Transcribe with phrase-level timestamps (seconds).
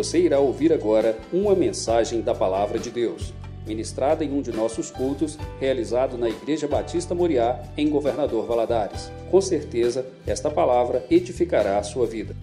[0.00, 3.34] Você irá ouvir agora uma mensagem da Palavra de Deus,
[3.66, 9.10] ministrada em um de nossos cultos, realizado na Igreja Batista Moriá, em Governador Valadares.
[9.30, 12.34] Com certeza, esta palavra edificará a sua vida.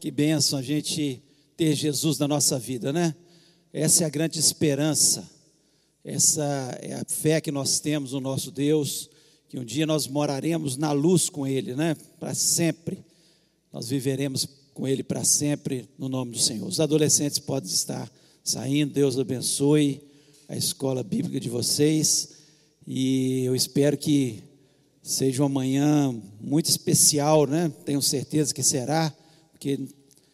[0.00, 1.22] Que bênção a gente
[1.56, 3.14] ter Jesus na nossa vida, né?
[3.72, 5.30] Essa é a grande esperança,
[6.04, 9.08] essa é a fé que nós temos no nosso Deus,
[9.48, 11.96] que um dia nós moraremos na luz com Ele, né?
[12.18, 13.04] Para sempre.
[13.72, 16.66] Nós viveremos com Ele para sempre, no nome do Senhor.
[16.66, 18.10] Os adolescentes podem estar
[18.42, 20.02] saindo, Deus abençoe
[20.48, 22.30] a escola bíblica de vocês,
[22.86, 24.42] e eu espero que
[25.02, 27.72] seja uma manhã muito especial, né?
[27.84, 29.14] Tenho certeza que será,
[29.52, 29.80] porque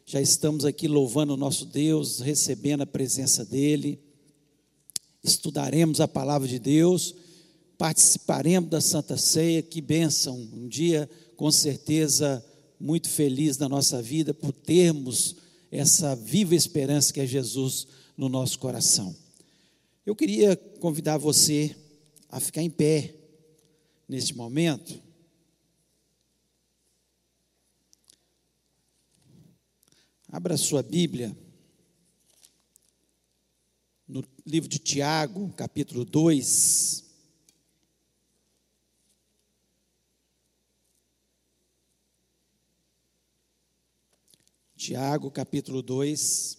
[0.06, 4.00] já estamos aqui louvando o nosso Deus, recebendo a presença dEle,
[5.22, 7.14] estudaremos a palavra de Deus,
[7.76, 12.45] participaremos da Santa Ceia, que bênção, um dia com certeza
[12.80, 15.36] muito feliz na nossa vida por termos
[15.70, 19.14] essa viva esperança que é Jesus no nosso coração.
[20.06, 21.76] Eu queria convidar você
[22.28, 23.14] a ficar em pé
[24.09, 25.00] neste momento.
[30.26, 31.37] Abra sua Bíblia
[34.09, 37.09] no livro de Tiago, capítulo 2.
[44.80, 46.56] Tiago, capítulo 2.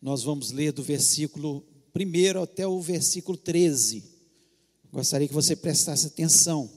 [0.00, 4.04] Nós vamos ler do versículo 1 até o versículo 13.
[4.92, 6.70] Gostaria que você prestasse atenção.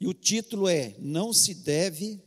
[0.00, 2.18] E o título é: Não se deve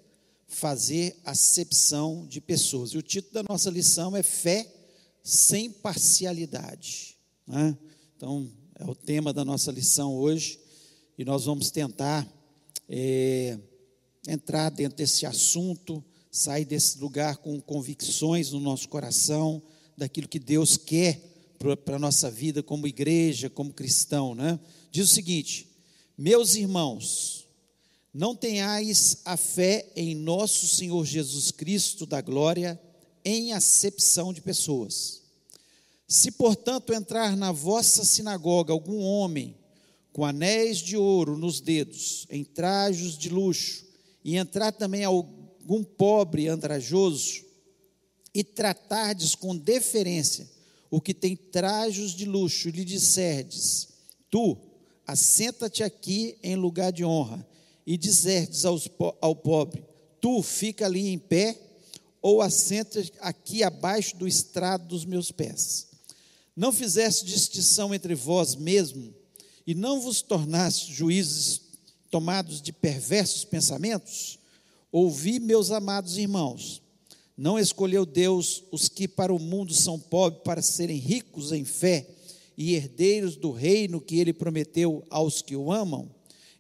[0.48, 2.92] fazer acepção de pessoas.
[2.92, 4.72] E o título da nossa lição é Fé
[5.24, 7.18] sem parcialidade.
[7.48, 7.76] Né?
[8.16, 10.60] Então, é o tema da nossa lição hoje,
[11.18, 12.32] e nós vamos tentar
[12.88, 13.58] é,
[14.28, 19.62] entrar dentro desse assunto, sair desse lugar com convicções no nosso coração,
[19.98, 21.22] daquilo que Deus quer
[21.86, 24.34] para a nossa vida como igreja, como cristão.
[24.34, 24.60] Né?
[24.92, 25.68] Diz o seguinte:
[26.18, 27.48] meus irmãos,
[28.14, 32.80] não tenhais a fé em nosso Senhor Jesus Cristo da glória
[33.24, 35.22] em acepção de pessoas.
[36.08, 39.56] Se, portanto, entrar na vossa sinagoga algum homem
[40.12, 43.86] com anéis de ouro nos dedos, em trajos de luxo,
[44.24, 47.46] e entrar também algum pobre andrajoso,
[48.34, 50.48] e tratardes com deferência
[50.90, 53.90] o que tem trajos de luxo, lhe disserdes:
[54.30, 54.58] Tu,
[55.06, 57.46] assenta-te aqui em lugar de honra
[57.86, 59.84] e disserdes ao pobre:
[60.20, 61.60] Tu fica ali em pé,
[62.22, 65.88] ou assenta aqui abaixo do estrado dos meus pés.
[66.56, 69.14] Não fizeste distinção entre vós mesmo,
[69.66, 71.62] e não vos tornaste juízes
[72.10, 74.40] tomados de perversos pensamentos?
[74.92, 76.82] Ouvi, meus amados irmãos,
[77.38, 82.08] não escolheu Deus os que para o mundo são pobres para serem ricos em fé
[82.58, 86.10] e herdeiros do reino que ele prometeu aos que o amam?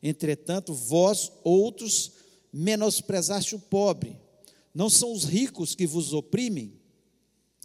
[0.01, 2.13] Entretanto, vós outros
[2.53, 4.17] menosprezaste o pobre.
[4.73, 6.73] Não são os ricos que vos oprimem,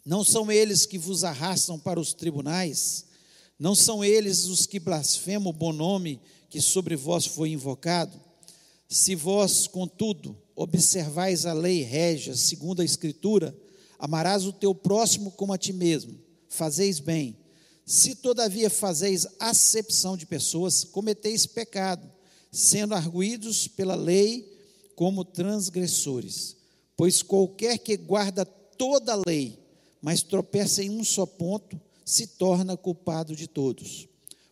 [0.04, 3.06] não são eles que vos arrastam para os tribunais,
[3.58, 6.20] não são eles os que blasfemam o bom nome
[6.54, 8.16] que sobre vós foi invocado.
[8.88, 13.53] Se vós, contudo, observais a lei régia, segundo a Escritura,
[13.98, 16.16] amarás o teu próximo como a ti mesmo,
[16.48, 17.37] fazeis bem.
[17.84, 22.09] Se todavia fazeis acepção de pessoas, cometeis pecado
[22.53, 24.48] sendo arguídos pela lei
[24.94, 26.56] como transgressores.
[26.97, 29.59] Pois qualquer que guarda toda a lei,
[30.00, 34.06] mas tropeça em um só ponto, se torna culpado de todos.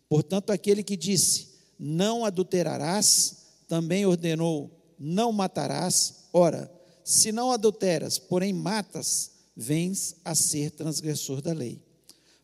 [0.08, 1.51] Portanto, aquele que disse:
[1.84, 6.28] Não adulterarás, também ordenou: Não matarás.
[6.32, 6.72] Ora,
[7.02, 11.82] se não adulteras, porém matas, vens a ser transgressor da lei.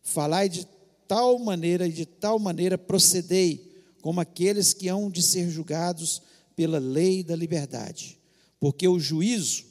[0.02, 0.66] Falai de
[1.06, 6.20] tal maneira e de tal maneira procedei como aqueles que hão de ser julgados
[6.56, 8.18] pela lei da liberdade,
[8.58, 9.66] porque o juízo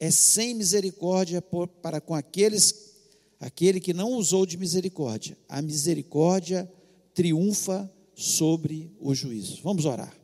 [0.00, 1.40] é sem misericórdia
[1.80, 2.90] para com aqueles
[3.38, 5.38] aquele que não usou de misericórdia.
[5.48, 6.68] A misericórdia
[7.14, 9.60] triunfa sobre o juízo.
[9.62, 10.14] Vamos orar.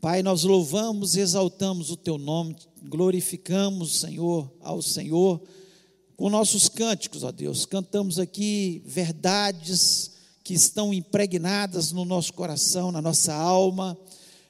[0.00, 5.42] Pai, nós louvamos exaltamos o teu nome, glorificamos, Senhor, ao Senhor
[6.18, 7.64] com nossos cânticos, ó Deus.
[7.64, 10.10] Cantamos aqui verdades
[10.42, 13.96] que estão impregnadas no nosso coração, na nossa alma.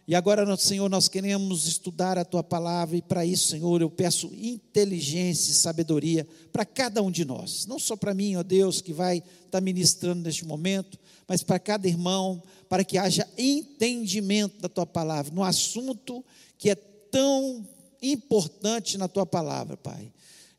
[0.09, 4.33] E agora, Senhor, nós queremos estudar a tua palavra e para isso, Senhor, eu peço
[4.35, 7.67] inteligência e sabedoria para cada um de nós.
[7.67, 11.87] Não só para mim, ó Deus, que vai estar ministrando neste momento, mas para cada
[11.87, 16.25] irmão, para que haja entendimento da tua palavra, no assunto
[16.57, 17.69] que é tão
[18.01, 20.11] importante na tua palavra, Pai.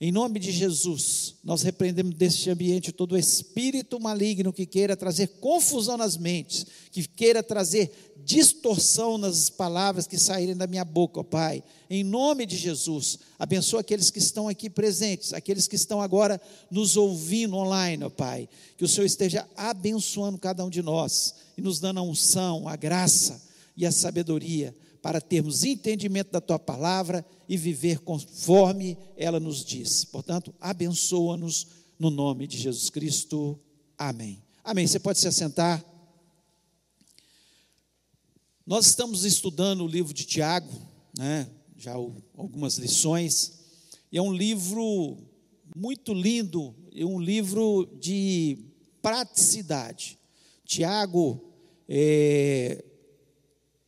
[0.02, 5.98] Em nome de Jesus, nós repreendemos deste ambiente todo espírito maligno que queira trazer confusão
[5.98, 11.64] nas mentes, que queira trazer distorção nas palavras que saírem da minha boca, ó Pai.
[11.90, 16.40] Em nome de Jesus, abençoa aqueles que estão aqui presentes, aqueles que estão agora
[16.70, 18.48] nos ouvindo online, ó Pai.
[18.78, 22.76] Que o Senhor esteja abençoando cada um de nós e nos dando a unção, a
[22.76, 23.42] graça
[23.76, 30.04] e a sabedoria para termos entendimento da tua palavra e viver conforme ela nos diz.
[30.06, 31.68] Portanto, abençoa-nos
[31.98, 33.60] no nome de Jesus Cristo.
[33.98, 34.42] Amém.
[34.64, 34.86] Amém.
[34.86, 35.84] Você pode se assentar.
[38.70, 40.72] Nós estamos estudando o livro de Tiago,
[41.18, 41.50] né?
[41.76, 41.94] já
[42.38, 43.54] algumas lições,
[44.12, 45.18] e é um livro
[45.76, 48.60] muito lindo, é um livro de
[49.02, 50.20] praticidade.
[50.64, 51.52] Tiago
[51.88, 52.86] é,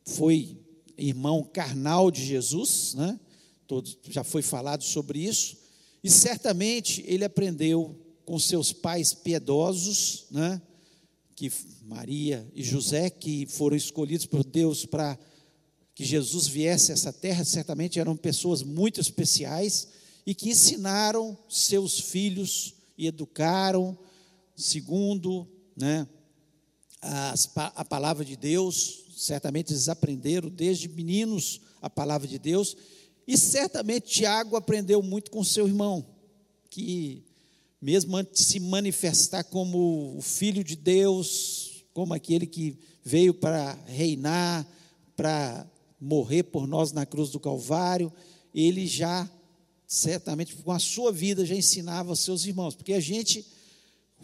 [0.04, 0.58] foi
[0.98, 3.20] irmão carnal de Jesus, né?
[3.68, 5.58] Todo, já foi falado sobre isso,
[6.04, 7.96] e certamente ele aprendeu
[8.26, 10.60] com seus pais piedosos, né?
[11.36, 11.52] Que
[11.84, 15.18] Maria e José, que foram escolhidos por Deus para
[15.94, 19.88] que Jesus viesse a essa terra, certamente eram pessoas muito especiais
[20.26, 23.98] e que ensinaram seus filhos e educaram
[24.56, 26.08] segundo né,
[27.02, 32.78] a palavra de Deus, certamente eles aprenderam desde meninos a palavra de Deus,
[33.28, 36.06] e certamente Tiago aprendeu muito com seu irmão,
[36.70, 37.24] que
[37.82, 43.74] mesmo antes de se manifestar como o filho de Deus, como aquele que veio para
[43.88, 44.68] reinar,
[45.16, 45.68] para
[46.00, 48.12] morrer por nós na cruz do Calvário,
[48.54, 49.30] ele já
[49.88, 53.46] certamente com a sua vida já ensinava aos seus irmãos, porque a gente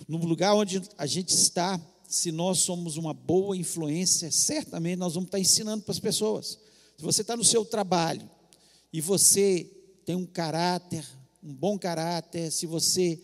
[0.07, 5.27] no lugar onde a gente está, se nós somos uma boa influência, certamente nós vamos
[5.27, 6.59] estar ensinando para as pessoas.
[6.98, 8.30] Se você está no seu trabalho
[8.94, 9.69] e você
[10.06, 11.06] tem um caráter,
[11.44, 13.19] um bom caráter, se você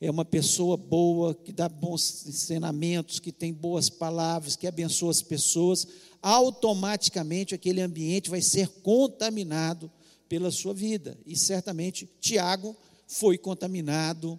[0.00, 5.22] é uma pessoa boa, que dá bons ensinamentos, que tem boas palavras, que abençoa as
[5.22, 5.86] pessoas,
[6.20, 9.90] automaticamente aquele ambiente vai ser contaminado
[10.28, 11.18] pela sua vida.
[11.26, 12.76] E certamente Tiago
[13.06, 14.38] foi contaminado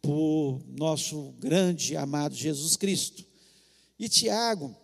[0.00, 3.24] por nosso grande amado Jesus Cristo.
[3.98, 4.74] E Tiago,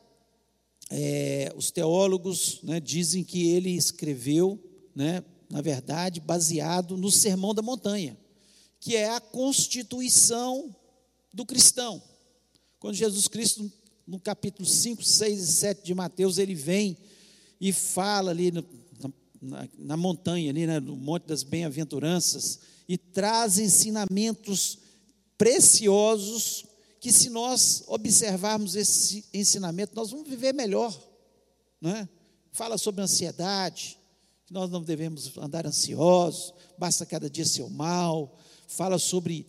[0.91, 4.59] é, os teólogos né, dizem que ele escreveu,
[4.95, 8.17] né, na verdade, baseado no Sermão da Montanha,
[8.83, 10.75] que é a constituição
[11.33, 12.03] do cristão.
[12.81, 13.71] Quando Jesus Cristo,
[14.05, 16.99] no capítulo 5, 6 e 7 de Mateus, ele vem
[17.61, 18.67] e fala ali no,
[19.41, 22.59] na, na, montanha, ali né, no Monte das Bem-aventuranças,
[22.89, 24.79] e traz ensinamentos
[25.39, 26.65] preciosos
[26.99, 30.93] que se nós observarmos esse ensinamento, nós vamos viver melhor.
[31.81, 32.09] Não é?
[32.51, 33.97] Fala sobre ansiedade,
[34.45, 38.37] que nós não devemos andar ansiosos, basta cada dia ser mal.
[38.73, 39.47] Fala sobre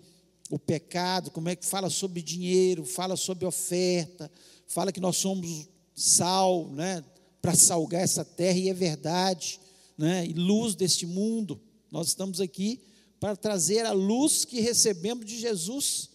[0.50, 4.30] o pecado, como é que fala sobre dinheiro, fala sobre oferta,
[4.68, 7.04] fala que nós somos sal, né,
[7.42, 9.60] para salgar essa terra, e é verdade,
[9.98, 11.60] né, e luz deste mundo.
[11.90, 12.82] Nós estamos aqui
[13.18, 16.10] para trazer a luz que recebemos de Jesus.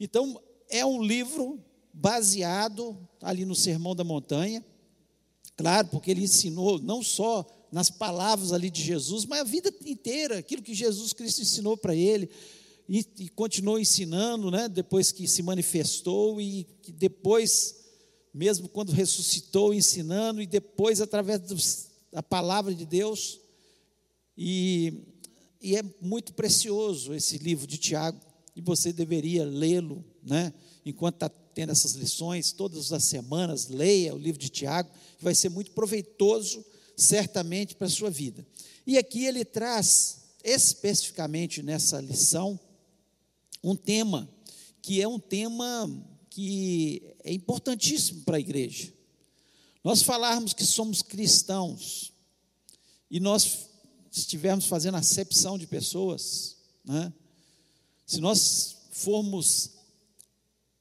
[0.00, 1.62] Então, é um livro
[1.94, 4.64] baseado ali no Sermão da Montanha,
[5.56, 10.38] claro, porque ele ensinou não só nas palavras ali de Jesus, mas a vida inteira,
[10.38, 12.28] aquilo que Jesus Cristo ensinou para ele,
[12.88, 17.76] e, e, continuou ensinando, né, depois que se manifestou, e que depois,
[18.34, 21.40] mesmo quando ressuscitou, ensinando, e depois através
[22.12, 23.40] da palavra de Deus,
[24.36, 25.08] e
[25.62, 28.18] e é muito precioso esse livro de Tiago,
[28.56, 30.52] e você deveria lê-lo, né?
[30.84, 35.34] Enquanto está tendo essas lições, todas as semanas, leia o livro de Tiago, que vai
[35.34, 36.64] ser muito proveitoso,
[36.96, 38.46] certamente, para a sua vida.
[38.86, 42.58] E aqui ele traz, especificamente nessa lição,
[43.62, 44.28] um tema,
[44.80, 45.88] que é um tema
[46.28, 48.92] que é importantíssimo para a igreja.
[49.84, 52.12] Nós falarmos que somos cristãos,
[53.10, 53.68] e nós
[54.10, 57.12] estivermos fazendo acepção de pessoas, né?
[58.06, 59.70] se nós formos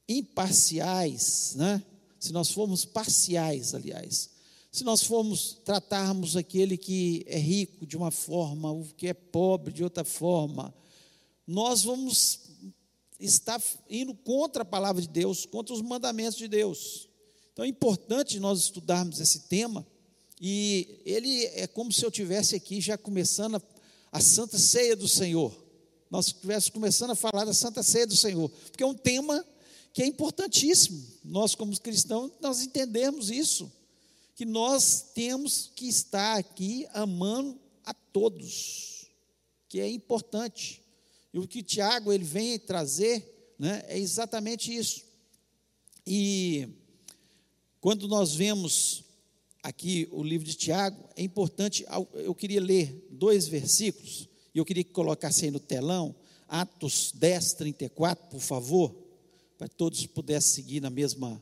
[0.08, 1.84] imparciais, né?
[2.18, 4.30] se nós formos parciais, aliás,
[4.72, 9.74] se nós formos tratarmos aquele que é rico de uma forma, o que é pobre
[9.74, 10.74] de outra forma,
[11.46, 12.40] nós vamos
[13.20, 17.10] estar indo contra a palavra de Deus, contra os mandamentos de Deus.
[17.52, 19.86] Então é importante nós estudarmos esse tema
[20.40, 23.62] e ele é como se eu tivesse aqui já começando a,
[24.14, 25.54] a Santa Ceia do Senhor.
[26.10, 29.46] Nós estivéssemos começando a falar da Santa Ceia do Senhor, porque é um tema
[29.94, 31.06] que é importantíssimo.
[31.24, 33.72] Nós, como cristãos, nós entendemos isso,
[34.42, 39.06] que nós temos que estar aqui amando a todos,
[39.70, 40.82] que é importante.
[41.32, 45.04] E o que Tiago ele vem trazer, né, é exatamente isso.
[46.08, 46.68] E
[47.80, 49.04] quando nós vemos
[49.62, 54.84] aqui o livro de Tiago, é importante, eu queria ler dois versículos, e eu queria
[54.84, 56.16] que colocasse aí no telão,
[56.48, 58.92] Atos 10, 34, por favor,
[59.56, 61.40] para todos pudessem seguir na mesma.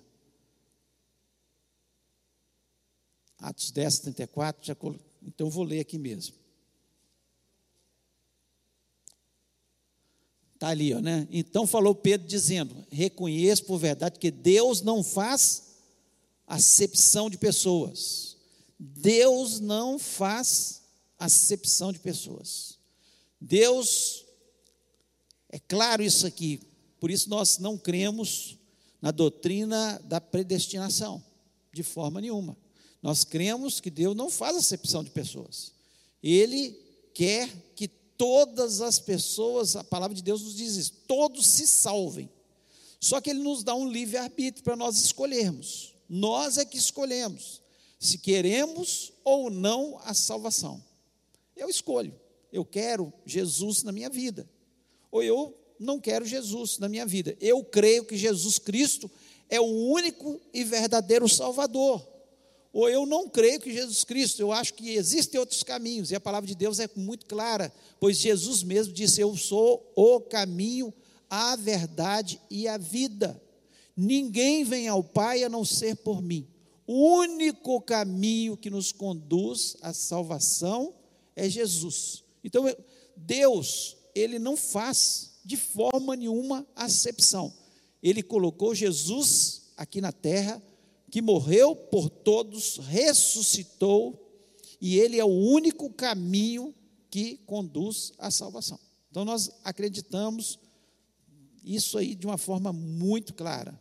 [3.40, 5.00] Atos 10, 34, já colo...
[5.24, 6.36] então eu vou ler aqui mesmo.
[10.54, 11.26] Está ali, ó, né?
[11.32, 15.78] Então falou Pedro dizendo: Reconheço por verdade que Deus não faz
[16.46, 18.36] acepção de pessoas.
[18.78, 20.82] Deus não faz
[21.18, 22.78] acepção de pessoas.
[23.40, 24.26] Deus
[25.50, 26.62] é claro isso aqui,
[27.00, 28.58] por isso nós não cremos
[29.02, 31.24] na doutrina da predestinação,
[31.72, 32.58] de forma nenhuma.
[33.02, 35.72] Nós cremos que Deus não faz acepção de pessoas.
[36.22, 36.78] Ele
[37.14, 42.30] quer que todas as pessoas, a palavra de Deus nos diz isso, todos se salvem.
[43.00, 45.96] Só que ele nos dá um livre-arbítrio para nós escolhermos.
[46.10, 47.62] Nós é que escolhemos
[47.98, 50.84] se queremos ou não a salvação.
[51.56, 52.14] Eu escolho.
[52.52, 54.50] Eu quero Jesus na minha vida
[55.12, 57.36] ou eu não quero Jesus na minha vida.
[57.40, 59.10] Eu creio que Jesus Cristo
[59.50, 62.06] é o único e verdadeiro Salvador.
[62.72, 66.20] Ou eu não creio que Jesus Cristo, eu acho que existem outros caminhos, e a
[66.20, 70.94] palavra de Deus é muito clara, pois Jesus mesmo disse: Eu sou o caminho,
[71.30, 73.42] a verdade e a vida.
[73.96, 76.48] Ninguém vem ao Pai a não ser por mim.
[76.86, 80.94] O único caminho que nos conduz à salvação
[81.36, 82.24] é Jesus.
[82.44, 82.66] Então,
[83.16, 87.54] Deus ele não faz de forma nenhuma acepção.
[88.02, 90.62] Ele colocou Jesus aqui na terra,
[91.10, 94.26] que morreu por todos, ressuscitou,
[94.80, 96.74] e ele é o único caminho
[97.10, 98.80] que conduz à salvação.
[99.10, 100.60] Então nós acreditamos
[101.64, 103.80] isso aí de uma forma muito clara.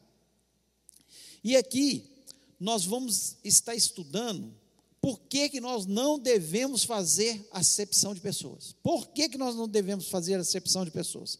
[1.45, 2.11] E aqui
[2.59, 4.53] nós vamos estar estudando
[5.01, 8.75] por que, que nós não devemos fazer acepção de pessoas?
[8.83, 11.39] Por que, que nós não devemos fazer acepção de pessoas?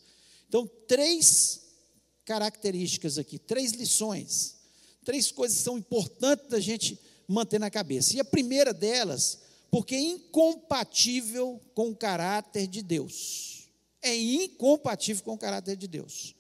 [0.49, 1.63] Então, três
[2.25, 4.58] características aqui, três lições,
[5.09, 8.15] três coisas são importantes da gente manter na cabeça.
[8.15, 9.39] E a primeira delas,
[9.71, 13.71] porque é incompatível com o caráter de Deus.
[14.03, 16.35] É incompatível com o caráter de Deus.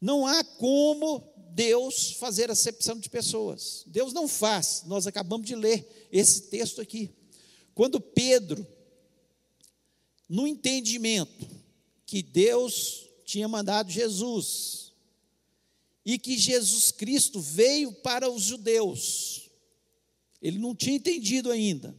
[0.00, 3.84] Não há como Deus fazer acepção de pessoas.
[3.86, 4.82] Deus não faz.
[4.84, 7.08] Nós acabamos de ler esse texto aqui.
[7.72, 8.66] Quando Pedro,
[10.28, 11.46] no entendimento
[12.04, 14.81] que Deus tinha mandado Jesus
[16.04, 19.50] e que Jesus Cristo veio para os judeus,
[20.40, 21.94] ele não tinha entendido ainda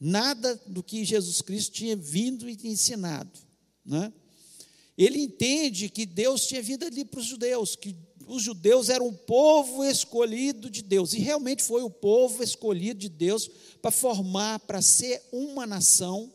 [0.00, 3.38] nada do que Jesus Cristo tinha vindo e ensinado,
[3.84, 4.10] né?
[4.96, 7.94] ele entende que Deus tinha vindo ali para os judeus, que
[8.26, 13.08] os judeus eram o povo escolhido de Deus, e realmente foi o povo escolhido de
[13.08, 13.50] Deus
[13.82, 16.32] para formar, para ser uma nação,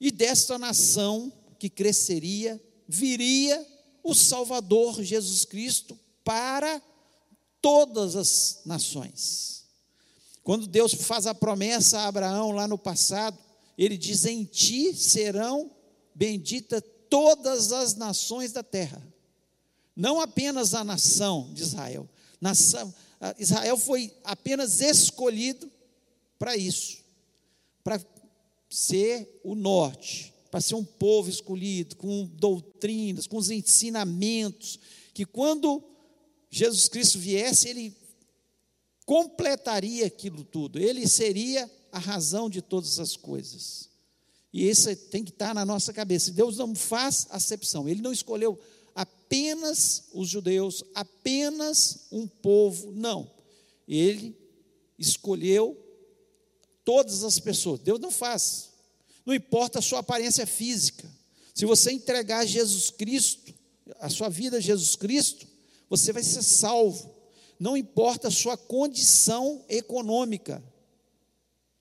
[0.00, 3.66] e desta nação que cresceria, viria
[4.08, 6.82] o Salvador Jesus Cristo para
[7.60, 9.64] todas as nações.
[10.42, 13.38] Quando Deus faz a promessa a Abraão lá no passado,
[13.76, 15.70] ele diz: Em ti serão
[16.14, 19.06] benditas todas as nações da terra.
[19.94, 22.08] Não apenas a nação de Israel.
[22.40, 22.94] Nação,
[23.38, 25.70] Israel foi apenas escolhido
[26.38, 26.98] para isso,
[27.84, 28.00] para
[28.70, 34.78] ser o norte, para ser um povo escolhido, com doutrinas, com os ensinamentos,
[35.12, 35.82] que quando
[36.50, 37.94] Jesus Cristo viesse, ele
[39.04, 43.88] completaria aquilo tudo, ele seria a razão de todas as coisas.
[44.52, 46.30] E isso tem que estar na nossa cabeça.
[46.30, 47.88] Deus não faz acepção.
[47.88, 48.58] Ele não escolheu
[48.94, 52.90] apenas os judeus, apenas um povo.
[52.92, 53.30] Não.
[53.86, 54.36] Ele
[54.98, 55.76] escolheu
[56.84, 57.80] todas as pessoas.
[57.80, 58.67] Deus não faz.
[59.28, 61.06] Não importa a sua aparência física.
[61.54, 63.52] Se você entregar Jesus Cristo,
[64.00, 65.46] a sua vida a Jesus Cristo,
[65.86, 67.14] você vai ser salvo.
[67.60, 70.64] Não importa a sua condição econômica.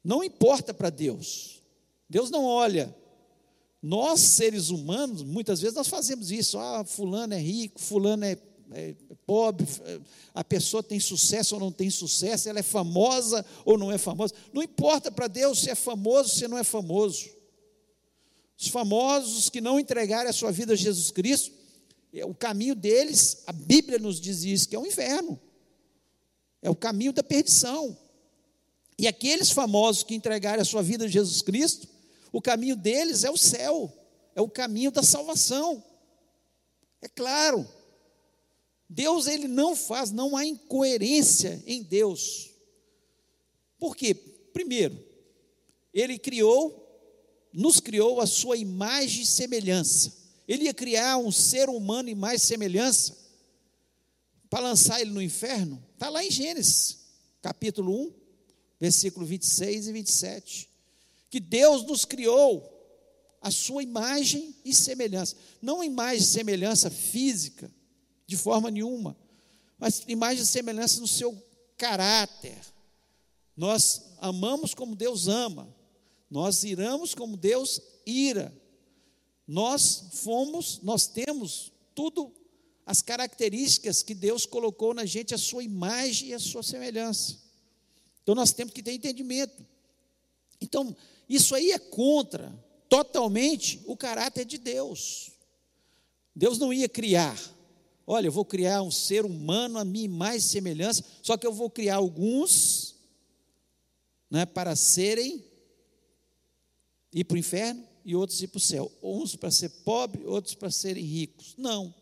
[0.04, 1.64] Não importa para Deus.
[2.10, 2.94] Deus não olha.
[3.82, 6.60] Nós, seres humanos, muitas vezes nós fazemos isso.
[6.60, 8.38] Ah, fulano é rico, fulano é,
[8.74, 8.94] é
[9.26, 9.66] pobre,
[10.34, 14.34] a pessoa tem sucesso ou não tem sucesso, ela é famosa ou não é famosa.
[14.52, 17.37] Não importa para Deus se é famoso ou se não é famoso.
[18.60, 21.52] Os famosos que não entregarem a sua vida a Jesus Cristo,
[22.14, 25.40] é, o caminho deles, a Bíblia nos diz isso, que é o inferno.
[26.62, 27.96] É o caminho da perdição.
[28.98, 31.88] E aqueles famosos que entregaram a sua vida a Jesus Cristo,
[32.32, 33.94] o caminho deles é o céu,
[34.34, 35.84] é o caminho da salvação.
[37.02, 37.68] É claro.
[38.90, 42.50] Deus ele não faz, não há incoerência em Deus.
[43.78, 44.16] Por quê?
[44.16, 44.98] Primeiro,
[45.94, 46.87] ele criou,
[47.58, 50.14] nos criou a sua imagem e semelhança.
[50.48, 53.18] Ele ia criar um ser humano em mais semelhança
[54.48, 55.84] para lançar ele no inferno?
[55.96, 57.00] Está lá em Gênesis,
[57.42, 58.14] capítulo 1,
[58.80, 60.70] versículo 26 e 27.
[61.32, 62.72] Que Deus nos criou
[63.42, 65.36] a sua imagem e semelhança.
[65.60, 67.72] Não imagem e semelhança física,
[68.28, 69.18] de forma nenhuma,
[69.80, 71.36] mas imagem e semelhança no seu
[71.76, 72.60] caráter.
[73.56, 75.76] Nós amamos como Deus ama,
[76.30, 78.54] nós iramos como Deus ira.
[79.48, 82.34] Nós fomos, nós temos tudo
[82.86, 87.38] as características que Deus colocou na gente, a sua imagem e a sua semelhança.
[88.24, 89.66] Então nós temos que ter entendimento.
[90.60, 90.96] Então,
[91.30, 92.54] isso aí é contra
[92.90, 95.32] totalmente o caráter de Deus.
[96.36, 97.38] Deus não ia criar,
[98.06, 101.70] olha, eu vou criar um ser humano a minha e semelhança, só que eu vou
[101.70, 102.96] criar alguns
[104.30, 105.44] né, para serem
[107.14, 108.92] ir para o inferno e outros ir para o céu.
[109.02, 111.56] Uns para ser pobre, outros para serem ricos.
[111.58, 111.94] Não.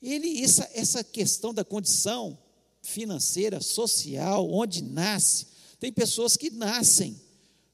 [0.00, 2.38] Ele, essa, essa questão da condição
[2.82, 5.46] financeira, social, onde nasce,
[5.80, 7.20] tem pessoas que nascem,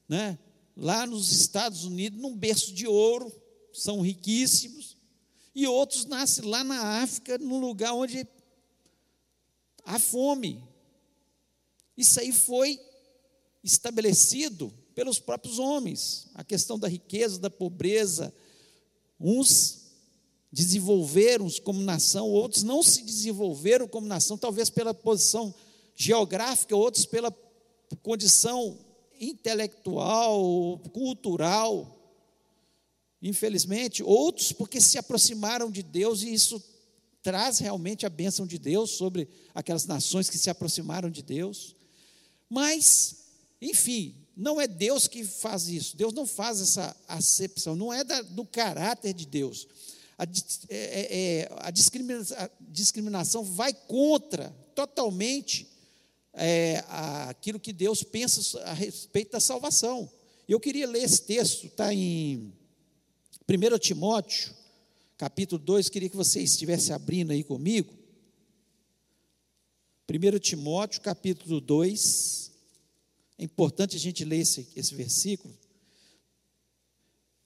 [0.07, 0.39] né,
[0.75, 3.31] lá nos Estados Unidos, num berço de ouro,
[3.73, 4.97] são riquíssimos,
[5.53, 8.25] e outros nascem lá na África, num lugar onde
[9.83, 10.63] há fome.
[11.97, 12.79] Isso aí foi
[13.63, 18.33] estabelecido pelos próprios homens, a questão da riqueza, da pobreza.
[19.19, 19.81] Uns
[20.51, 25.53] desenvolveram-se como nação, outros não se desenvolveram como nação, talvez pela posição
[25.95, 27.31] geográfica, outros pela
[28.01, 28.77] condição
[29.19, 31.97] intelectual, cultural.
[33.21, 36.61] Infelizmente, outros porque se aproximaram de Deus e isso
[37.21, 41.75] traz realmente a bênção de Deus sobre aquelas nações que se aproximaram de Deus.
[42.49, 43.25] Mas,
[43.61, 45.95] enfim, não é Deus que faz isso.
[45.97, 49.67] Deus não faz essa acepção, não é da, do caráter de Deus
[50.21, 50.23] a,
[50.69, 55.67] é, é, é, a, discriminação, a discriminação vai contra totalmente
[56.33, 56.83] é,
[57.27, 60.09] aquilo que Deus pensa a respeito da salvação.
[60.47, 62.53] Eu queria ler esse texto, está em
[63.49, 64.53] 1 Timóteo,
[65.17, 67.91] capítulo 2, queria que você estivesse abrindo aí comigo.
[70.07, 72.40] 1 Timóteo, capítulo 2,
[73.41, 75.51] é importante a gente ler esse, esse versículo.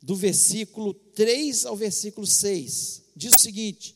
[0.01, 3.95] Do versículo 3 ao versículo 6, diz o seguinte: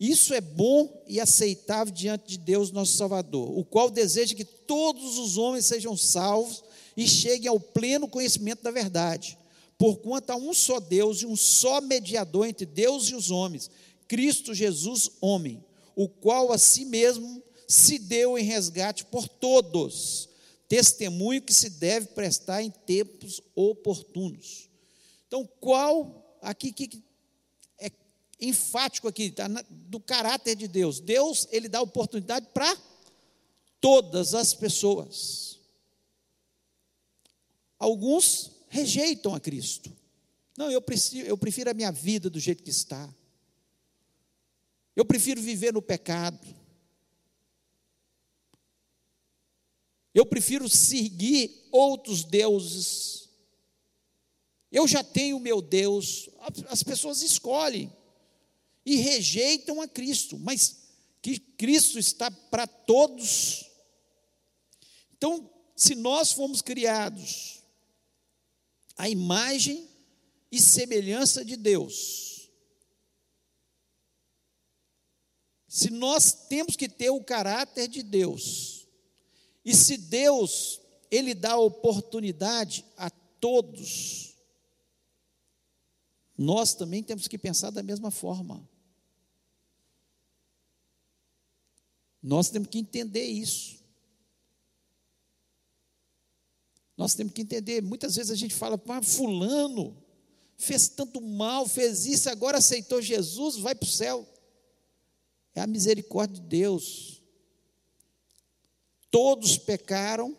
[0.00, 5.18] Isso é bom e aceitável diante de Deus, nosso Salvador, o qual deseja que todos
[5.18, 6.64] os homens sejam salvos
[6.96, 9.36] e cheguem ao pleno conhecimento da verdade.
[9.76, 13.70] Porquanto há um só Deus e um só mediador entre Deus e os homens,
[14.08, 15.62] Cristo Jesus, homem,
[15.94, 20.27] o qual a si mesmo se deu em resgate por todos,
[20.68, 24.68] testemunho que se deve prestar em tempos oportunos.
[25.26, 27.02] Então, qual aqui que
[27.78, 27.90] é
[28.40, 31.00] enfático aqui tá, do caráter de Deus?
[31.00, 32.76] Deus ele dá oportunidade para
[33.80, 35.58] todas as pessoas.
[37.78, 39.90] Alguns rejeitam a Cristo.
[40.56, 43.08] Não, eu prefiro, eu prefiro a minha vida do jeito que está.
[44.96, 46.57] Eu prefiro viver no pecado.
[50.18, 53.28] Eu prefiro seguir outros deuses.
[54.68, 56.28] Eu já tenho meu Deus.
[56.66, 57.92] As pessoas escolhem
[58.84, 60.76] e rejeitam a Cristo, mas
[61.22, 63.70] que Cristo está para todos.
[65.16, 67.62] Então, se nós fomos criados
[68.96, 69.88] à imagem
[70.50, 72.50] e semelhança de Deus,
[75.68, 78.77] se nós temos que ter o caráter de Deus,
[79.64, 84.36] e se Deus ele dá oportunidade a todos,
[86.36, 88.68] nós também temos que pensar da mesma forma.
[92.22, 93.78] Nós temos que entender isso.
[96.96, 97.82] Nós temos que entender.
[97.82, 99.96] Muitas vezes a gente fala, mas Fulano
[100.56, 104.28] fez tanto mal, fez isso, agora aceitou Jesus, vai para o céu.
[105.54, 107.17] É a misericórdia de Deus.
[109.18, 110.38] Todos pecaram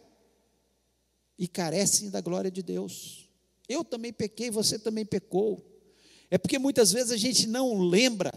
[1.38, 3.28] e carecem da glória de Deus.
[3.68, 5.62] Eu também pequei, você também pecou.
[6.32, 8.32] É porque muitas vezes a gente não lembra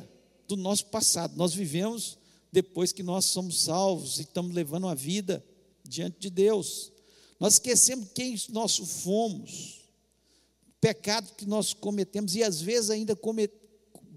[0.48, 1.37] do nosso passado.
[1.37, 2.18] Nós vivemos
[2.50, 5.46] depois que nós somos salvos e estamos levando a vida
[5.85, 6.90] diante de Deus.
[7.38, 9.83] Nós esquecemos quem nós fomos,
[10.81, 13.16] pecado que nós cometemos e às vezes ainda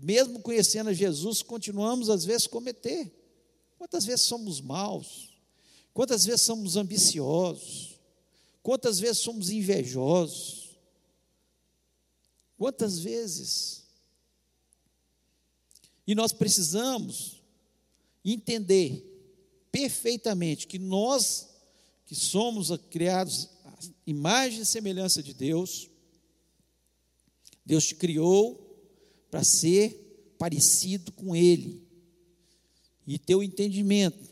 [0.01, 3.13] mesmo conhecendo a Jesus, continuamos às vezes cometer.
[3.77, 5.34] Quantas vezes somos maus?
[5.95, 7.97] Quantas vezes somos ambiciosos?
[8.61, 10.75] Quantas vezes somos invejosos?
[12.57, 13.85] Quantas vezes?
[16.05, 17.41] E nós precisamos
[18.25, 19.09] entender
[19.71, 21.47] perfeitamente que nós,
[22.05, 25.89] que somos criados à imagem e semelhança de Deus,
[27.65, 28.83] Deus te criou
[29.31, 31.87] para ser parecido com Ele
[33.07, 34.29] e ter o entendimento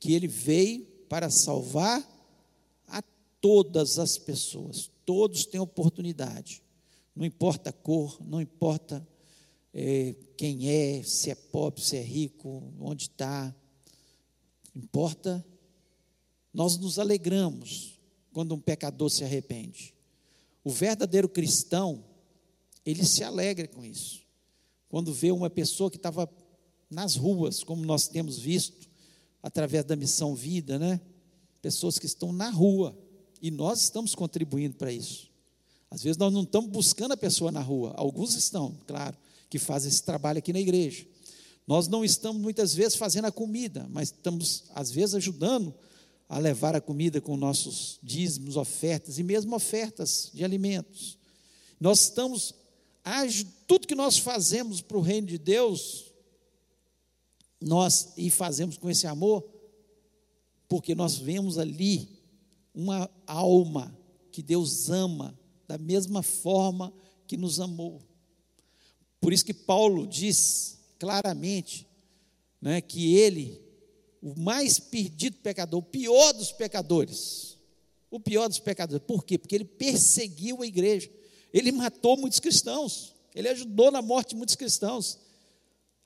[0.00, 2.04] que Ele veio para salvar
[2.88, 3.02] a
[3.40, 6.62] todas as pessoas, todos têm oportunidade,
[7.14, 9.06] não importa a cor, não importa
[9.72, 13.54] é, quem é, se é pobre, se é rico, onde está.
[14.74, 15.44] Importa,
[16.52, 18.00] nós nos alegramos
[18.32, 19.94] quando um pecador se arrepende.
[20.64, 22.04] O verdadeiro cristão,
[22.84, 24.22] ele se alegra com isso.
[24.88, 26.26] Quando vê uma pessoa que estava
[26.90, 28.88] nas ruas, como nós temos visto,
[29.46, 31.00] através da missão vida, né?
[31.62, 32.98] Pessoas que estão na rua,
[33.40, 35.30] e nós estamos contribuindo para isso.
[35.88, 39.16] Às vezes nós não estamos buscando a pessoa na rua, alguns estão, claro,
[39.48, 41.06] que fazem esse trabalho aqui na igreja.
[41.64, 45.72] Nós não estamos muitas vezes fazendo a comida, mas estamos, às vezes, ajudando
[46.28, 51.16] a levar a comida com nossos dízimos, ofertas e mesmo ofertas de alimentos.
[51.78, 52.52] Nós estamos,
[53.64, 56.05] tudo que nós fazemos para o reino de Deus,
[57.60, 59.44] nós e fazemos com esse amor,
[60.68, 62.08] porque nós vemos ali
[62.74, 63.96] uma alma
[64.30, 66.92] que Deus ama da mesma forma
[67.26, 68.02] que nos amou.
[69.20, 71.86] Por isso que Paulo diz claramente
[72.60, 73.60] né, que ele,
[74.22, 77.58] o mais perdido pecador, o pior dos pecadores,
[78.10, 79.38] o pior dos pecadores, por quê?
[79.38, 81.10] Porque ele perseguiu a igreja,
[81.52, 85.18] ele matou muitos cristãos, ele ajudou na morte de muitos cristãos.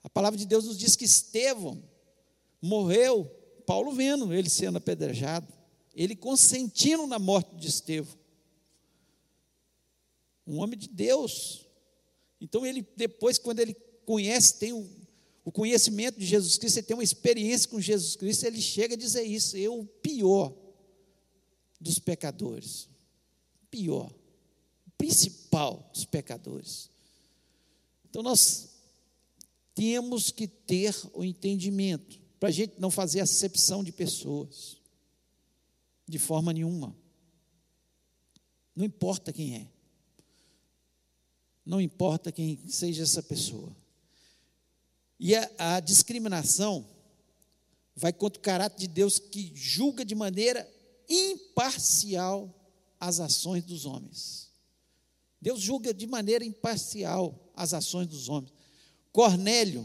[0.03, 1.83] A palavra de Deus nos diz que Estevão
[2.61, 3.25] morreu,
[3.67, 5.53] Paulo vendo ele sendo apedrejado,
[5.95, 8.19] ele consentindo na morte de Estevão.
[10.47, 11.67] Um homem de Deus,
[12.41, 14.89] então ele depois, quando ele conhece, tem o,
[15.45, 18.99] o conhecimento de Jesus Cristo, ele tem uma experiência com Jesus Cristo, ele chega a
[18.99, 20.53] dizer isso, eu o pior
[21.81, 22.89] dos pecadores.
[23.71, 24.13] Pior.
[24.99, 26.91] Principal dos pecadores.
[28.09, 28.69] Então nós
[29.75, 34.79] temos que ter o entendimento, para a gente não fazer acepção de pessoas,
[36.09, 36.97] de forma nenhuma.
[38.75, 39.69] Não importa quem é.
[41.65, 43.77] Não importa quem seja essa pessoa.
[45.19, 46.87] E a, a discriminação
[47.95, 50.67] vai contra o caráter de Deus que julga de maneira
[51.09, 52.55] imparcial
[52.99, 54.51] as ações dos homens.
[55.41, 58.53] Deus julga de maneira imparcial as ações dos homens.
[59.13, 59.85] Cornélio,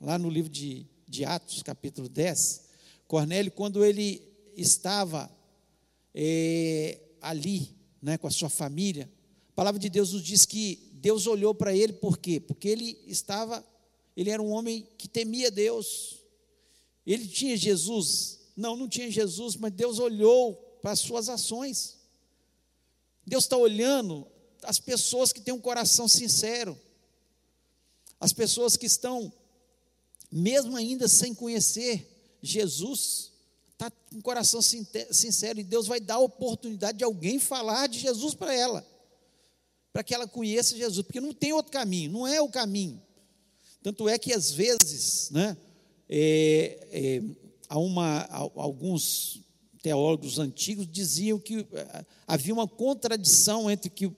[0.00, 2.68] lá no livro de, de Atos, capítulo 10,
[3.08, 4.22] Cornélio, quando ele
[4.56, 5.30] estava
[6.14, 9.10] é, ali, né, com a sua família,
[9.48, 12.38] a palavra de Deus nos diz que Deus olhou para ele por quê?
[12.38, 13.64] Porque ele estava,
[14.16, 16.20] ele era um homem que temia Deus.
[17.04, 18.38] Ele tinha Jesus?
[18.56, 21.98] Não, não tinha Jesus, mas Deus olhou para as suas ações.
[23.26, 24.26] Deus está olhando
[24.62, 26.78] as pessoas que têm um coração sincero,
[28.20, 29.32] as pessoas que estão,
[30.30, 33.32] mesmo ainda sem conhecer Jesus,
[33.72, 37.98] está com um coração sincero e Deus vai dar a oportunidade de alguém falar de
[37.98, 38.86] Jesus para ela
[39.92, 43.00] para que ela conheça Jesus, porque não tem outro caminho, não é o caminho.
[43.82, 45.56] Tanto é que às vezes, né,
[46.08, 47.22] é, é,
[47.68, 49.40] há uma, alguns
[49.82, 54.12] teólogos antigos diziam que é, havia uma contradição entre o que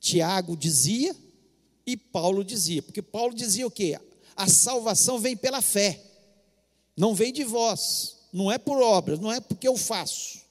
[0.00, 1.14] Tiago dizia
[1.88, 3.98] e Paulo dizia, porque Paulo dizia o quê?
[4.36, 5.98] A salvação vem pela fé,
[6.94, 10.42] não vem de vós, não é por obras, não é porque eu faço.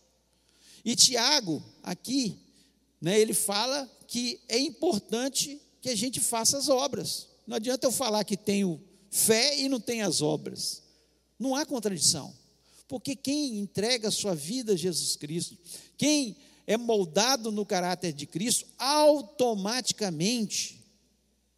[0.84, 2.40] E Tiago, aqui,
[3.00, 7.28] né, ele fala que é importante que a gente faça as obras.
[7.46, 10.82] Não adianta eu falar que tenho fé e não tenho as obras.
[11.38, 12.34] Não há contradição.
[12.88, 15.56] Porque quem entrega a sua vida a Jesus Cristo,
[15.98, 20.77] quem é moldado no caráter de Cristo, automaticamente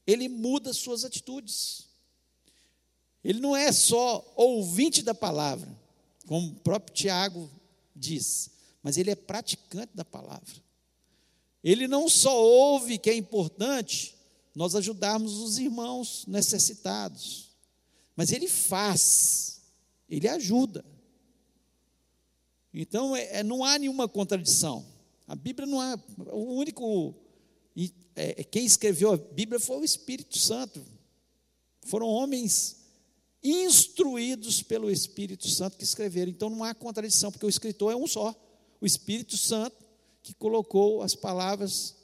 [0.10, 1.88] ele muda suas atitudes.
[3.24, 5.70] Ele não é só ouvinte da palavra,
[6.26, 7.50] como o próprio Tiago
[7.96, 8.50] diz,
[8.82, 10.64] mas ele é praticante da palavra.
[11.64, 14.16] Ele não só ouve que é importante
[14.56, 17.50] nós ajudarmos os irmãos necessitados.
[18.16, 19.62] mas ele faz,
[20.10, 20.84] ele ajuda.
[22.74, 24.86] Então, é, é, não há nenhuma contradição.
[25.28, 25.98] A Bíblia não há.
[26.32, 27.16] O único.
[28.22, 30.86] É, quem escreveu a Bíblia foi o Espírito Santo.
[31.86, 32.76] Foram homens
[33.42, 36.30] instruídos pelo Espírito Santo que escreveram.
[36.30, 38.36] Então não há contradição, porque o escritor é um só.
[38.82, 39.86] O Espírito Santo
[40.22, 41.96] que colocou as palavras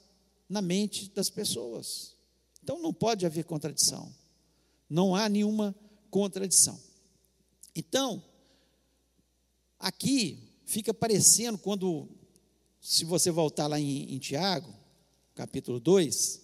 [0.47, 2.15] na mente das pessoas.
[2.63, 4.09] Então não pode haver contradição.
[4.89, 5.75] Não há nenhuma
[6.09, 6.79] contradição.
[7.75, 8.23] Então,
[9.77, 12.07] aqui fica parecendo quando,
[12.79, 14.84] se você voltar lá em, em Tiago,
[15.35, 16.41] capítulo 2,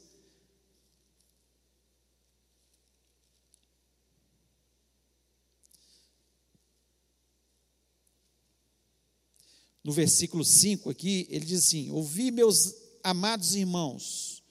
[9.82, 14.44] no versículo 5 aqui, ele diz assim: Ouvi, meus amados irmãos,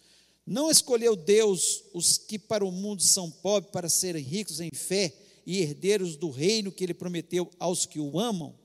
[0.47, 5.15] não escolheu Deus os que para o mundo são pobres para serem ricos em fé
[5.45, 8.59] e herdeiros do reino que ele prometeu aos que o amam?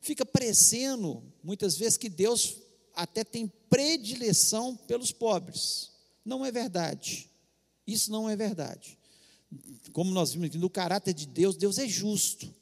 [0.00, 2.63] Fica parecendo, muitas vezes, que Deus
[2.94, 5.90] até tem predileção pelos pobres.
[6.24, 7.30] Não é verdade.
[7.86, 8.98] Isso não é verdade.
[9.92, 12.52] Como nós vimos aqui, no caráter de Deus, Deus é justo.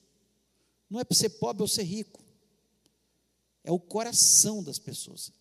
[0.90, 2.22] Não é para ser pobre ou ser rico.
[3.64, 5.32] É o coração das pessoas.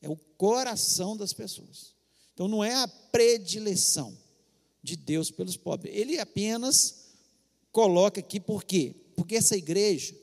[0.00, 1.94] É o coração das pessoas.
[2.34, 4.16] Então não é a predileção
[4.82, 5.94] de Deus pelos pobres.
[5.94, 7.12] Ele apenas
[7.70, 8.94] coloca aqui por quê?
[9.16, 10.14] Porque essa igreja,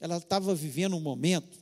[0.00, 1.58] ela estava vivendo um momento,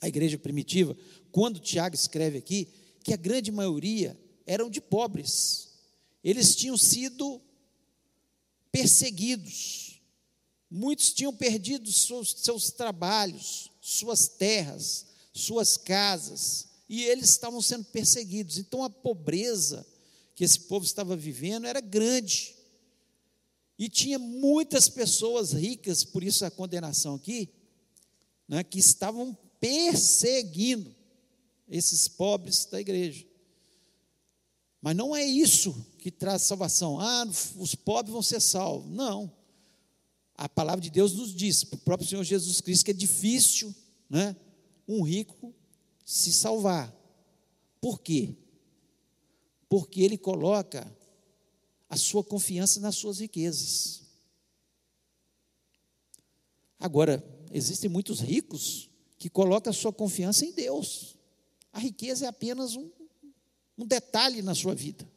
[0.00, 0.96] a igreja primitiva,
[1.32, 2.68] quando Tiago escreve aqui,
[3.02, 5.68] que a grande maioria eram de pobres.
[6.22, 7.40] Eles tinham sido
[8.70, 10.00] perseguidos.
[10.70, 18.58] Muitos tinham perdido seus, seus trabalhos, suas terras, suas casas, e eles estavam sendo perseguidos.
[18.58, 19.86] Então a pobreza
[20.34, 22.54] que esse povo estava vivendo era grande.
[23.78, 27.48] E tinha muitas pessoas ricas, por isso a condenação aqui,
[28.46, 30.97] né, que estavam perseguindo
[31.68, 33.26] esses pobres da igreja.
[34.80, 37.00] Mas não é isso que traz salvação.
[37.00, 37.26] Ah,
[37.56, 38.90] os pobres vão ser salvos.
[38.90, 39.38] Não
[40.38, 43.74] a palavra de Deus nos diz, o próprio Senhor Jesus Cristo, que é difícil
[44.08, 44.36] né,
[44.86, 45.52] um rico
[46.04, 46.94] se salvar.
[47.80, 48.36] Por quê?
[49.68, 50.86] Porque ele coloca
[51.90, 54.02] a sua confiança nas suas riquezas.
[56.78, 61.17] Agora, existem muitos ricos que colocam a sua confiança em Deus.
[61.78, 62.90] A riqueza é apenas um,
[63.78, 65.08] um detalhe na sua vida.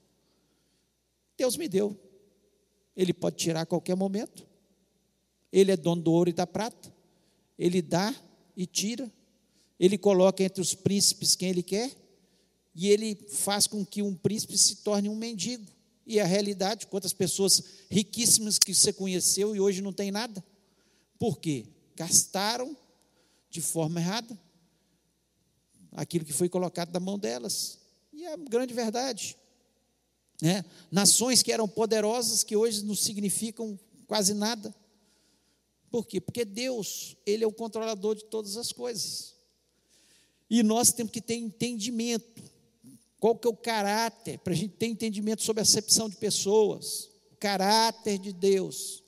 [1.36, 2.00] Deus me deu.
[2.96, 4.46] Ele pode tirar a qualquer momento.
[5.52, 6.94] Ele é dono do ouro e da prata.
[7.58, 8.14] Ele dá
[8.56, 9.12] e tira.
[9.80, 11.92] Ele coloca entre os príncipes quem ele quer.
[12.76, 15.66] E ele faz com que um príncipe se torne um mendigo.
[16.06, 20.46] E a realidade, quantas pessoas riquíssimas que você conheceu e hoje não tem nada.
[21.18, 21.66] Por quê?
[21.96, 22.78] Gastaram
[23.50, 24.38] de forma errada
[25.92, 27.80] aquilo que foi colocado na mão delas.
[28.14, 29.38] E é grande verdade.
[30.42, 30.66] Né?
[30.90, 34.74] Nações que eram poderosas, que hoje não significam quase nada,
[35.92, 36.22] por quê?
[36.22, 39.36] Porque Deus, Ele é o controlador de todas as coisas.
[40.50, 42.42] E nós temos que ter entendimento.
[43.20, 44.40] Qual que é o caráter?
[44.40, 47.10] Para a gente ter entendimento sobre a acepção de pessoas.
[47.32, 49.04] O caráter de Deus.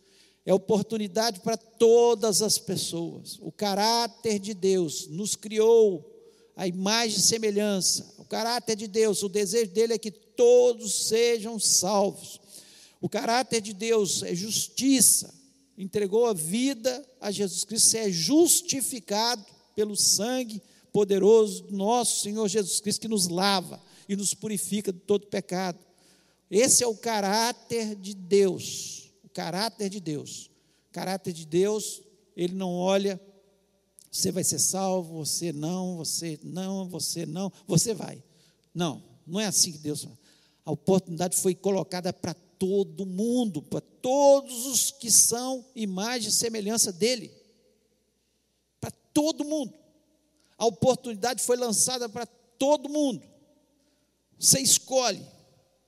[0.45, 3.39] É oportunidade para todas as pessoas.
[3.39, 6.12] O caráter de Deus nos criou
[6.55, 8.13] a imagem e semelhança.
[8.17, 12.39] O caráter de Deus, o desejo dele é que todos sejam salvos.
[13.01, 15.43] O caráter de Deus é justiça
[15.77, 20.61] entregou a vida a Jesus Cristo, é justificado pelo sangue
[20.91, 25.79] poderoso do nosso Senhor Jesus Cristo, que nos lava e nos purifica de todo pecado.
[26.49, 29.11] Esse é o caráter de Deus.
[29.23, 30.51] O caráter de Deus.
[30.89, 32.01] O caráter de Deus,
[32.37, 33.19] ele não olha,
[34.13, 38.23] você vai ser salvo, você não, você não, você não, você vai.
[38.71, 40.15] Não, não é assim que Deus faz.
[40.63, 46.91] A oportunidade foi colocada para todo mundo, para todos os que são imagem e semelhança
[46.91, 47.33] dele.
[48.79, 49.73] Para todo mundo.
[50.59, 53.23] A oportunidade foi lançada para todo mundo.
[54.39, 55.25] Você escolhe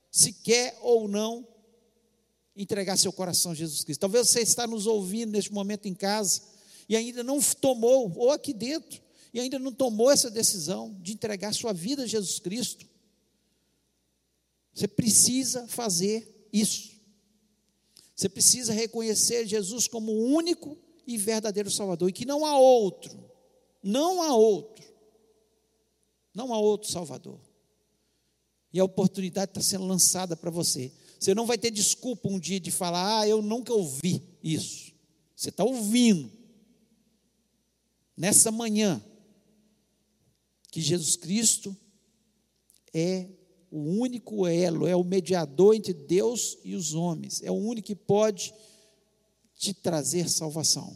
[0.09, 1.47] se quer ou não
[2.57, 4.01] entregar seu coração a Jesus Cristo.
[4.01, 6.54] Talvez você está nos ouvindo neste momento em casa
[6.87, 9.01] e ainda não tomou, ou aqui dentro,
[9.33, 12.85] e ainda não tomou essa decisão de entregar sua vida a Jesus Cristo.
[14.73, 16.95] Você precisa fazer isso.
[18.15, 23.11] Você precisa reconhecer Jesus como o único e verdadeiro Salvador, e que não há outro,
[23.83, 24.85] não há outro,
[26.33, 27.39] não há outro Salvador.
[28.73, 30.91] E a oportunidade está sendo lançada para você.
[31.19, 34.91] Você não vai ter desculpa um dia de falar, ah, eu nunca ouvi isso.
[35.35, 36.31] Você está ouvindo.
[38.17, 39.03] Nessa manhã,
[40.71, 41.75] que Jesus Cristo
[42.93, 43.27] é
[43.71, 47.95] o único elo, é o mediador entre Deus e os homens, é o único que
[47.95, 48.53] pode
[49.57, 50.95] te trazer salvação,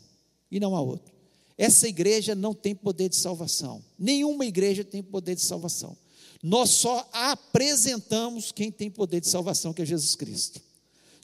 [0.49, 1.13] e não há outro.
[1.57, 5.97] Essa igreja não tem poder de salvação, nenhuma igreja tem poder de salvação.
[6.41, 10.61] Nós só apresentamos quem tem poder de salvação, que é Jesus Cristo.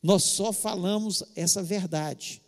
[0.03, 2.41] Nós só falamos essa verdade.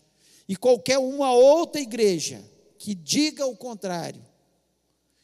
[0.50, 2.44] E qualquer uma outra igreja
[2.88, 4.26] que diga o contrário,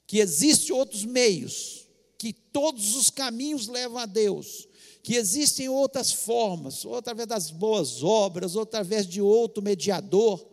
[0.06, 4.68] que existem outros meios, que todos os caminhos levam a Deus,
[5.02, 10.46] que existem outras formas, ou através das boas obras, ou através de outro mediador,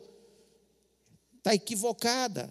[1.38, 2.48] está equivocada.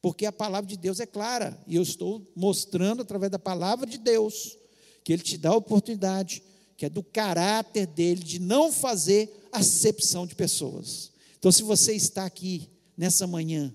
[0.00, 3.98] Porque a palavra de Deus é clara, e eu estou mostrando através da palavra de
[3.98, 4.56] Deus,
[5.02, 6.40] que Ele te dá a oportunidade,
[6.76, 11.10] que é do caráter dele, de não fazer acepção de pessoas.
[11.36, 13.74] Então, se você está aqui nessa manhã,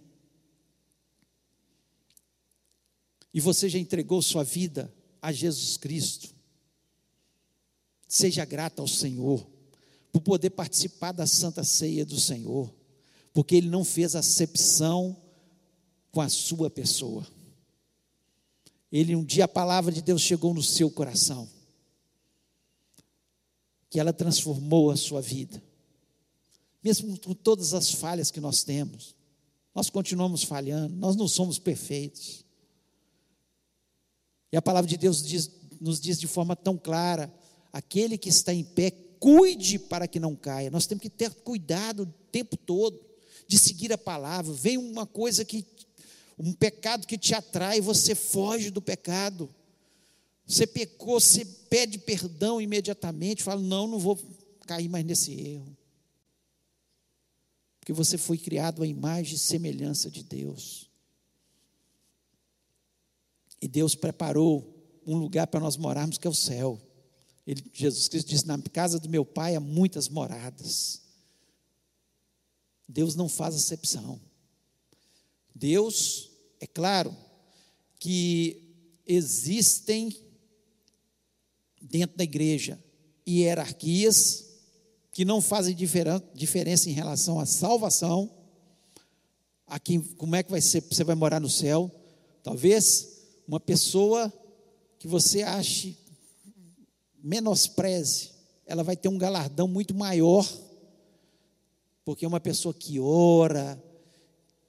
[3.34, 6.30] e você já entregou sua vida a Jesus Cristo,
[8.08, 9.50] seja grato ao Senhor,
[10.12, 12.72] por poder participar da santa ceia do Senhor,
[13.34, 15.20] porque Ele não fez acepção
[16.12, 17.26] com a sua pessoa.
[18.92, 21.50] Ele, um dia, a palavra de Deus chegou no seu coração,
[23.90, 25.64] que ela transformou a sua vida,
[26.84, 29.15] mesmo com todas as falhas que nós temos,
[29.76, 32.46] nós continuamos falhando, nós não somos perfeitos.
[34.50, 37.32] E a palavra de Deus diz, nos diz de forma tão clara:
[37.74, 40.72] aquele que está em pé, cuide para que não caia.
[40.72, 43.04] Nós temos que ter cuidado o tempo todo
[43.48, 44.54] de seguir a palavra.
[44.54, 45.66] Vem uma coisa que
[46.40, 49.54] um pecado que te atrai, você foge do pecado.
[50.48, 54.18] Você pecou, você pede perdão imediatamente, fala: Não, não vou
[54.66, 55.76] cair mais nesse erro.
[57.86, 60.90] Porque você foi criado à imagem e semelhança de Deus.
[63.62, 64.74] E Deus preparou
[65.06, 66.82] um lugar para nós morarmos, que é o céu.
[67.46, 71.04] Ele, Jesus Cristo disse: Na casa do meu pai há muitas moradas.
[72.88, 74.20] Deus não faz acepção.
[75.54, 77.16] Deus, é claro,
[78.00, 78.74] que
[79.06, 80.10] existem
[81.80, 82.84] dentro da igreja
[83.28, 84.45] hierarquias
[85.16, 88.30] que não fazem diferença em relação à salvação.
[89.66, 90.82] Aqui, como é que vai ser?
[90.82, 91.90] Você vai morar no céu?
[92.44, 94.32] Talvez uma pessoa
[95.00, 95.98] que você ache
[97.24, 98.32] menospreze,
[98.66, 100.46] ela vai ter um galardão muito maior,
[102.04, 103.82] porque é uma pessoa que ora,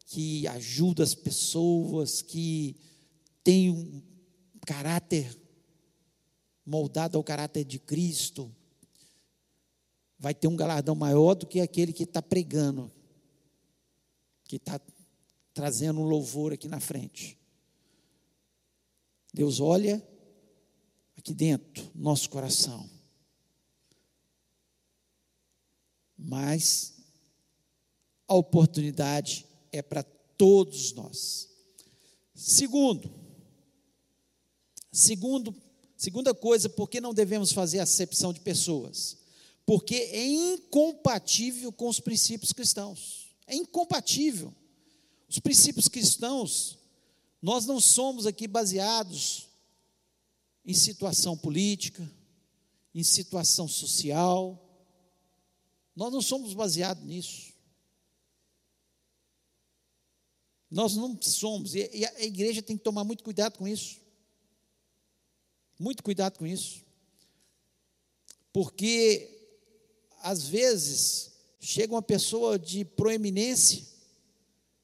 [0.07, 2.77] que ajuda as pessoas, que
[3.43, 4.01] tem um
[4.65, 5.37] caráter
[6.65, 8.55] moldado ao caráter de Cristo,
[10.19, 12.91] vai ter um galardão maior do que aquele que está pregando,
[14.45, 14.81] que está
[15.53, 17.39] trazendo um louvor aqui na frente.
[19.33, 20.07] Deus olha
[21.17, 22.89] aqui dentro, nosso coração.
[26.17, 26.95] Mas
[28.27, 31.49] a oportunidade é para todos nós.
[32.35, 33.13] Segundo,
[34.91, 35.55] segundo,
[35.97, 39.26] segunda coisa, por que não devemos fazer acepção de pessoas?
[39.67, 43.37] Porque é incompatível com os princípios cristãos.
[43.47, 44.55] É incompatível.
[45.29, 46.79] Os princípios cristãos,
[47.43, 49.49] nós não somos aqui baseados
[50.65, 52.09] em situação política,
[52.95, 54.63] em situação social.
[55.95, 57.53] Nós não somos baseados nisso.
[60.71, 64.01] Nós não somos, e a igreja tem que tomar muito cuidado com isso.
[65.79, 66.85] Muito cuidado com isso.
[68.53, 69.36] Porque,
[70.27, 73.85] às vezes, chega uma pessoa de proeminência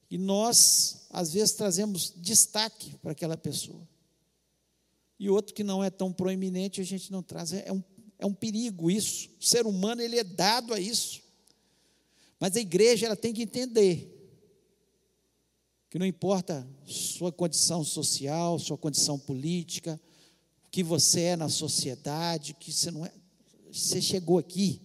[0.09, 3.85] e nós, às vezes, trazemos destaque para aquela pessoa.
[5.19, 7.51] E outro que não é tão proeminente, a gente não traz.
[7.51, 7.83] É um,
[8.17, 9.31] é um perigo isso.
[9.37, 11.21] O ser humano, ele é dado a isso.
[12.39, 14.09] Mas a igreja, ela tem que entender
[15.89, 19.99] que não importa sua condição social, sua condição política,
[20.65, 23.11] o que você é na sociedade, que você não é,
[23.69, 24.81] você chegou aqui.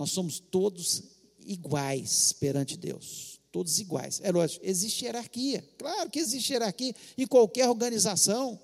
[0.00, 1.02] Nós somos todos
[1.44, 4.18] iguais perante Deus, todos iguais.
[4.24, 5.62] É lógico, existe hierarquia.
[5.76, 8.58] Claro que existe hierarquia em qualquer organização.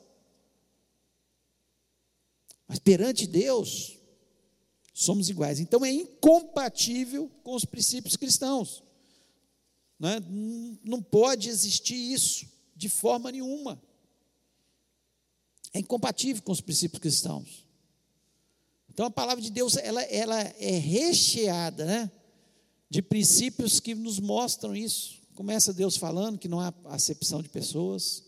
[2.66, 3.98] Mas perante Deus,
[4.94, 5.60] somos iguais.
[5.60, 8.82] Então é incompatível com os princípios cristãos.
[9.98, 10.16] Né?
[10.82, 13.78] Não pode existir isso de forma nenhuma.
[15.74, 17.65] É incompatível com os princípios cristãos.
[18.96, 22.10] Então a palavra de Deus ela, ela é recheada né,
[22.88, 25.20] de princípios que nos mostram isso.
[25.34, 28.24] Começa Deus falando que não há acepção de pessoas.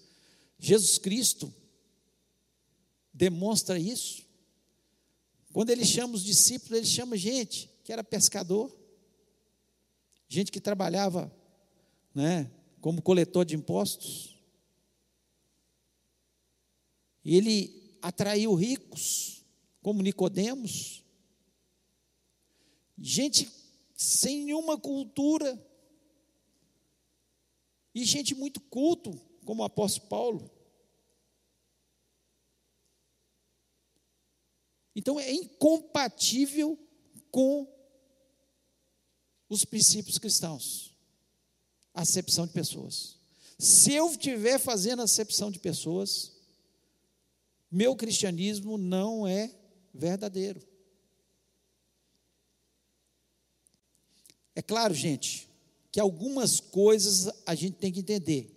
[0.58, 1.50] Jesus Cristo
[3.14, 4.26] demonstra isso.
[5.54, 8.70] Quando ele chama os discípulos, ele chama gente que era pescador,
[10.28, 11.34] gente que trabalhava
[12.14, 12.50] né,
[12.82, 14.36] como coletor de impostos.
[17.24, 19.37] Ele atraiu ricos,
[19.88, 21.02] como Nicodemos,
[22.98, 23.50] gente
[23.96, 25.58] sem nenhuma cultura,
[27.94, 30.50] e gente muito culto, como o apóstolo Paulo.
[34.94, 36.78] Então é incompatível
[37.30, 37.66] com
[39.48, 40.94] os princípios cristãos.
[41.94, 43.16] Acepção de pessoas.
[43.58, 46.36] Se eu estiver fazendo acepção de pessoas,
[47.70, 49.54] meu cristianismo não é
[49.92, 50.60] verdadeiro.
[54.54, 55.48] É claro, gente,
[55.90, 58.54] que algumas coisas a gente tem que entender.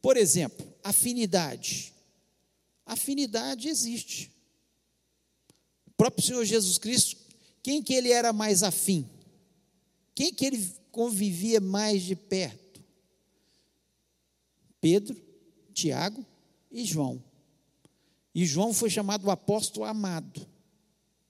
[0.00, 1.92] Por exemplo, afinidade.
[2.84, 4.30] Afinidade existe.
[5.86, 7.16] O próprio Senhor Jesus Cristo,
[7.62, 9.08] quem que ele era mais afim?
[10.14, 12.82] Quem que ele convivia mais de perto?
[14.80, 15.20] Pedro,
[15.72, 16.24] Tiago
[16.70, 17.22] e João.
[18.34, 20.46] E João foi chamado o apóstolo amado,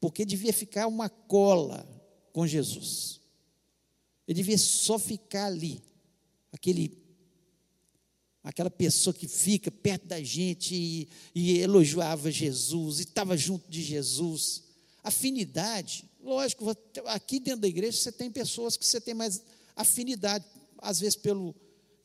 [0.01, 1.87] porque devia ficar uma cola
[2.33, 3.21] com Jesus.
[4.27, 5.83] Ele devia só ficar ali,
[6.53, 6.99] aquele
[8.43, 13.83] aquela pessoa que fica perto da gente e, e elogiava Jesus e estava junto de
[13.83, 14.63] Jesus.
[15.03, 16.65] Afinidade, lógico,
[17.07, 19.43] aqui dentro da igreja você tem pessoas que você tem mais
[19.77, 20.45] afinidade,
[20.79, 21.55] às vezes pelo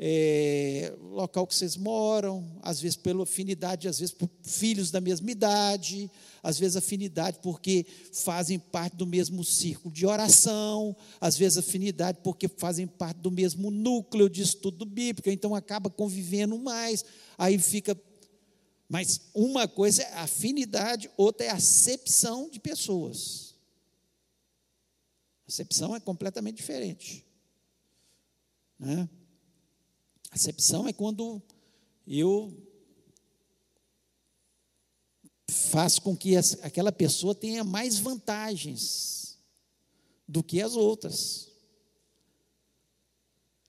[0.05, 5.31] é, local que vocês moram, às vezes pela afinidade, às vezes por filhos da mesma
[5.31, 6.11] idade,
[6.43, 12.49] às vezes afinidade porque fazem parte do mesmo círculo de oração, às vezes afinidade porque
[12.49, 17.05] fazem parte do mesmo núcleo de estudo bíblico, então acaba convivendo mais,
[17.37, 17.97] aí fica.
[18.89, 23.55] Mas uma coisa é afinidade, outra é acepção de pessoas.
[25.47, 27.25] Acepção é completamente diferente.
[28.77, 29.07] Né?
[30.33, 31.39] Acepção é quando
[32.07, 32.51] eu
[35.47, 39.37] faço com que aquela pessoa tenha mais vantagens
[40.27, 41.51] do que as outras.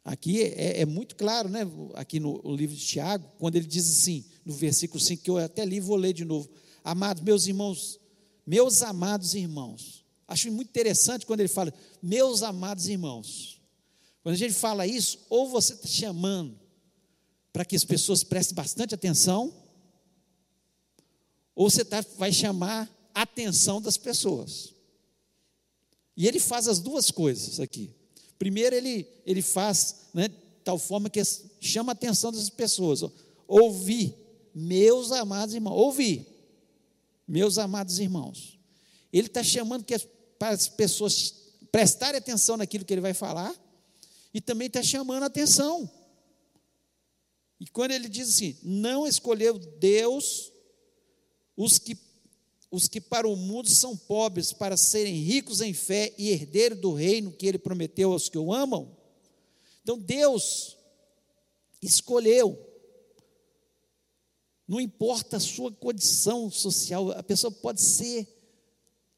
[0.03, 1.61] Aqui é, é, muito claro, né?
[1.93, 5.67] Aqui no, livro de Tiago, quando ele diz assim, no versículo 5, que eu até
[5.67, 6.49] li, vou ler de novo.
[6.83, 8.01] Amados meus irmãos,
[8.47, 10.03] meus amados irmãos.
[10.27, 13.54] Acho muito interessante quando ele fala, meus amados irmãos.
[14.25, 16.59] Quando a gente fala isso, ou você está chamando
[17.53, 19.53] para que as pessoas prestem bastante atenção,
[21.55, 24.73] ou você tá, vai chamar a atenção das pessoas.
[26.17, 27.95] E ele faz as duas coisas aqui.
[28.39, 30.31] Primeiro, ele, ele faz né,
[30.65, 31.23] tal forma que
[31.61, 33.03] chama a atenção das pessoas.
[33.47, 34.15] Ouvir,
[34.55, 36.27] meus amados irmãos, ouvir,
[37.29, 38.59] meus amados irmãos.
[39.13, 40.09] Ele está chamando que as,
[40.39, 41.35] para as pessoas
[41.71, 43.55] prestarem atenção naquilo que ele vai falar
[44.35, 45.89] e também está chamando a atenção.
[47.61, 50.53] E quando ele diz assim: não escolheu Deus
[51.57, 51.97] os que,
[52.69, 56.93] os que para o mundo são pobres, para serem ricos em fé e herdeiros do
[56.93, 58.95] reino que ele prometeu aos que o amam.
[59.83, 60.77] Então Deus
[61.81, 62.59] escolheu.
[64.67, 68.27] Não importa a sua condição social, a pessoa pode ser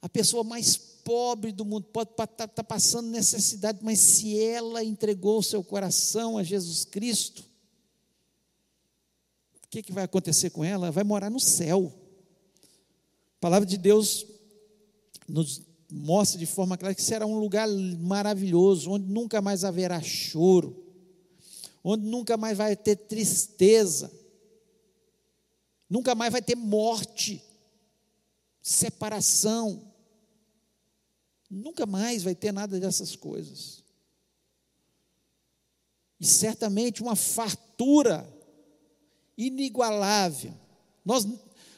[0.02, 4.82] a pessoa mais pobre do mundo, pode estar tá, tá passando necessidade, mas se ela
[4.82, 7.44] entregou o seu coração a Jesus Cristo,
[9.64, 10.90] o que, que vai acontecer com ela?
[10.90, 11.94] Vai morar no céu.
[13.36, 14.26] A palavra de Deus
[15.28, 17.68] nos mostra de forma clara que será um lugar
[18.00, 20.84] maravilhoso, onde nunca mais haverá choro,
[21.84, 24.11] onde nunca mais vai ter tristeza,
[25.88, 27.40] nunca mais vai ter morte,
[28.61, 29.92] separação,
[31.51, 33.84] Nunca mais vai ter nada dessas coisas.
[36.18, 38.28] E certamente uma fartura
[39.36, 40.55] inigualável.
[41.05, 41.26] Nós,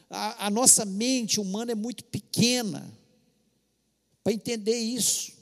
[0.09, 2.91] a, a nossa mente humana é muito pequena
[4.23, 5.33] para entender isso.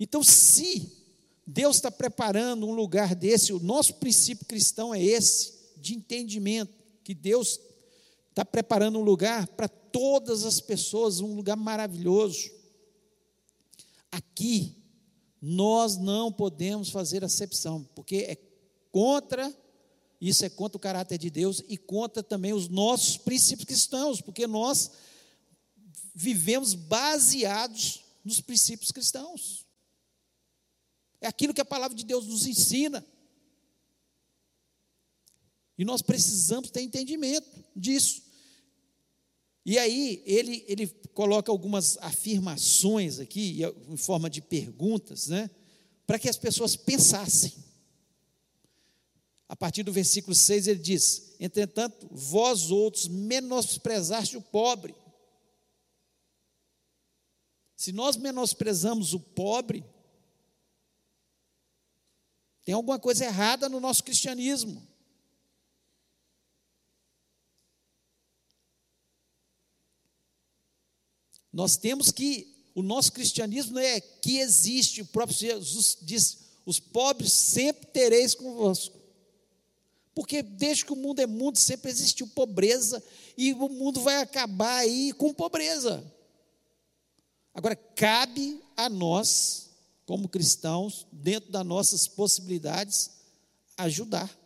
[0.00, 0.92] Então, se
[1.46, 7.14] Deus está preparando um lugar desse, o nosso princípio cristão é esse, de entendimento, que
[7.14, 7.58] Deus
[8.28, 12.57] está preparando um lugar para todas as pessoas, um lugar maravilhoso.
[14.10, 14.76] Aqui,
[15.40, 18.36] nós não podemos fazer acepção, porque é
[18.90, 19.54] contra,
[20.20, 24.46] isso é contra o caráter de Deus e contra também os nossos princípios cristãos, porque
[24.46, 24.90] nós
[26.14, 29.66] vivemos baseados nos princípios cristãos.
[31.20, 33.04] É aquilo que a palavra de Deus nos ensina.
[35.76, 38.22] E nós precisamos ter entendimento disso.
[39.68, 45.50] E aí, ele, ele coloca algumas afirmações aqui, em forma de perguntas, né?
[46.06, 47.52] Para que as pessoas pensassem.
[49.46, 54.94] A partir do versículo 6 ele diz: Entretanto, vós outros menosprezaste o pobre.
[57.76, 59.84] Se nós menosprezamos o pobre,
[62.64, 64.87] tem alguma coisa errada no nosso cristianismo.
[71.52, 77.32] Nós temos que, o nosso cristianismo é que existe, o próprio Jesus diz: os pobres
[77.32, 78.98] sempre tereis convosco.
[80.14, 83.02] Porque desde que o mundo é mundo, sempre existiu pobreza,
[83.36, 86.04] e o mundo vai acabar aí com pobreza.
[87.54, 89.70] Agora, cabe a nós,
[90.04, 93.10] como cristãos, dentro das nossas possibilidades,
[93.76, 94.36] ajudar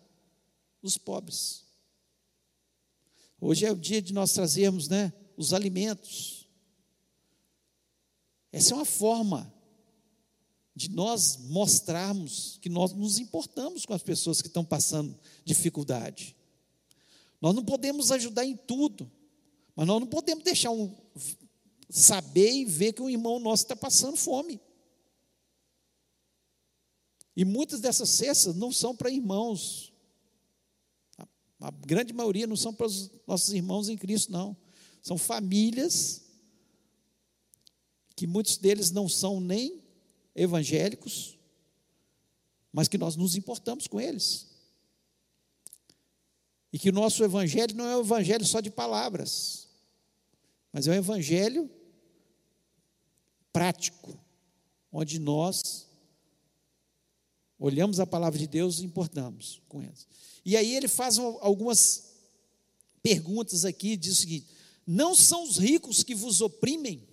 [0.83, 1.65] os pobres.
[3.41, 6.41] Hoje é o dia de nós trazermos né, os alimentos
[8.53, 9.53] essa é uma forma
[10.77, 16.37] de nós mostrarmos que nós nos importamos com as pessoas que estão passando dificuldade.
[17.41, 19.11] Nós não podemos ajudar em tudo,
[19.75, 20.95] mas nós não podemos deixar um
[21.89, 24.61] saber e ver que um irmão nosso está passando fome.
[27.35, 29.93] E muitas dessas cestas não são para irmãos.
[31.59, 34.57] A grande maioria não são para os nossos irmãos em Cristo, não.
[35.03, 36.22] São famílias
[38.23, 39.83] que muitos deles não são nem
[40.33, 41.37] evangélicos,
[42.73, 44.47] mas que nós nos importamos com eles.
[46.73, 49.68] E que o nosso evangelho não é um evangelho só de palavras,
[50.73, 51.68] mas é um evangelho
[53.53, 54.16] prático,
[54.93, 55.89] onde nós
[57.59, 60.07] olhamos a palavra de Deus e importamos com eles.
[60.45, 62.05] E aí ele faz algumas
[63.03, 64.47] perguntas aqui, diz o seguinte:
[64.87, 67.11] não são os ricos que vos oprimem?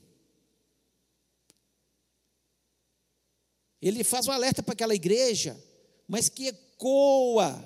[3.82, 5.61] Ele faz um alerta para aquela igreja,
[6.07, 7.63] mas que ecoa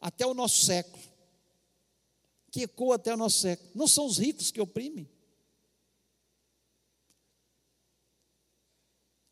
[0.00, 1.02] até o nosso século.
[2.50, 3.70] Que ecoa até o nosso século.
[3.74, 5.08] Não são os ricos que oprimem.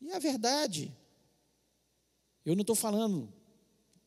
[0.01, 0.93] E a verdade,
[2.45, 3.33] eu não estou falando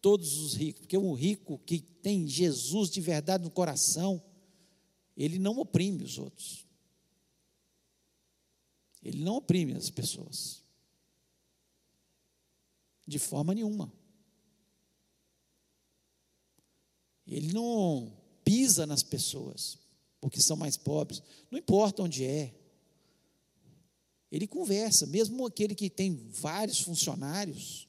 [0.01, 4.23] todos os ricos, porque um rico que tem Jesus de verdade no coração,
[5.17, 6.67] ele não oprime os outros.
[9.03, 10.66] Ele não oprime as pessoas.
[13.07, 13.93] De forma nenhuma.
[17.27, 18.13] Ele não
[18.45, 19.79] pisa nas pessoas,
[20.21, 22.55] porque são mais pobres, não importa onde é.
[24.31, 27.89] Ele conversa, mesmo aquele que tem vários funcionários,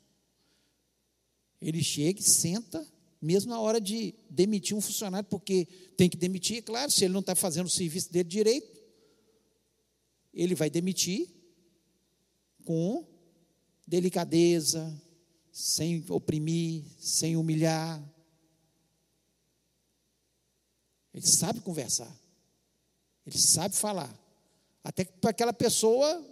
[1.62, 2.86] ele chega e senta,
[3.22, 5.66] mesmo na hora de demitir um funcionário, porque
[5.96, 8.80] tem que demitir, claro, se ele não está fazendo o serviço dele direito,
[10.34, 11.28] ele vai demitir
[12.64, 13.08] com
[13.88, 15.02] delicadeza,
[15.58, 18.00] sem oprimir, sem humilhar.
[21.12, 22.16] Ele sabe conversar,
[23.26, 24.16] ele sabe falar.
[24.84, 26.24] Até para aquela pessoa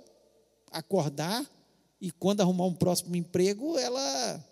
[0.71, 1.43] acordar
[1.99, 4.47] e quando arrumar um próximo emprego, ela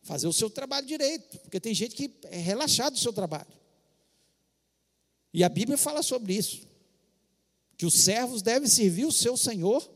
[0.00, 3.52] fazer o seu trabalho direito, porque tem gente que é relaxado do seu trabalho.
[5.30, 6.66] E a Bíblia fala sobre isso,
[7.76, 9.86] que os servos devem servir o seu Senhor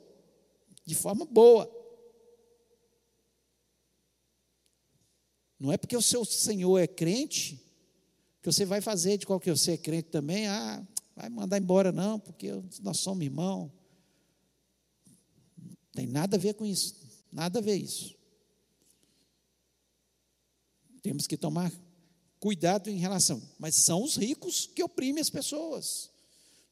[0.84, 1.79] de forma boa.
[5.60, 7.62] Não é porque o seu Senhor é crente
[8.40, 10.82] que você vai fazer de qualquer você é crente também, ah,
[11.14, 12.50] vai mandar embora não, porque
[12.80, 13.70] nós somos irmãos.
[15.92, 16.96] Tem nada a ver com isso,
[17.30, 18.16] nada a ver isso.
[21.02, 21.70] Temos que tomar
[22.38, 26.10] cuidado em relação, mas são os ricos que oprimem as pessoas.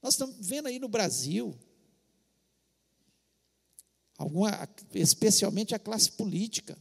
[0.03, 1.55] Nós estamos vendo aí no Brasil,
[4.17, 6.79] alguma, especialmente a classe política,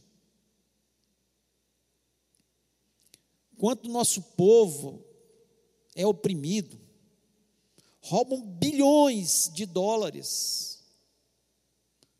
[3.58, 5.04] Quanto nosso povo
[5.94, 6.80] é oprimido,
[8.00, 10.78] roubam bilhões de dólares.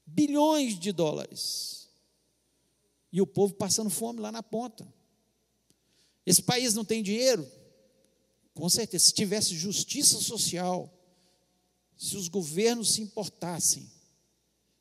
[0.04, 1.88] Bilhões de dólares.
[3.12, 4.92] E o povo passando fome lá na ponta.
[6.26, 7.48] Esse país não tem dinheiro?
[8.52, 10.92] Com certeza, se tivesse justiça social,
[11.96, 13.88] se os governos se importassem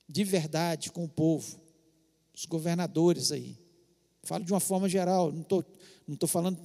[0.09, 1.61] de verdade com o povo,
[2.33, 3.57] os governadores aí,
[4.27, 5.65] Falo de uma forma geral, não estou
[6.05, 6.59] não tô falando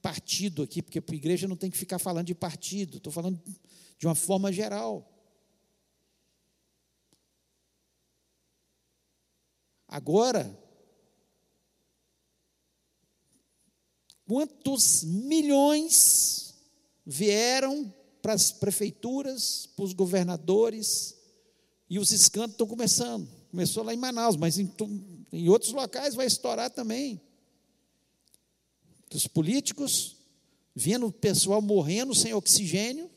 [0.00, 3.40] partido aqui, porque a igreja não tem que ficar falando de partido, estou falando
[3.98, 5.10] de uma forma geral.
[9.88, 10.56] Agora,
[14.26, 16.54] quantos milhões
[17.04, 17.92] vieram
[18.22, 21.16] para as prefeituras, para os governadores,
[21.90, 23.28] e os escândalos estão começando.
[23.50, 24.66] Começou lá em Manaus, mas em
[25.34, 27.20] em outros locais vai estourar também.
[29.12, 30.16] Os políticos,
[30.74, 33.10] vendo o pessoal morrendo sem oxigênio,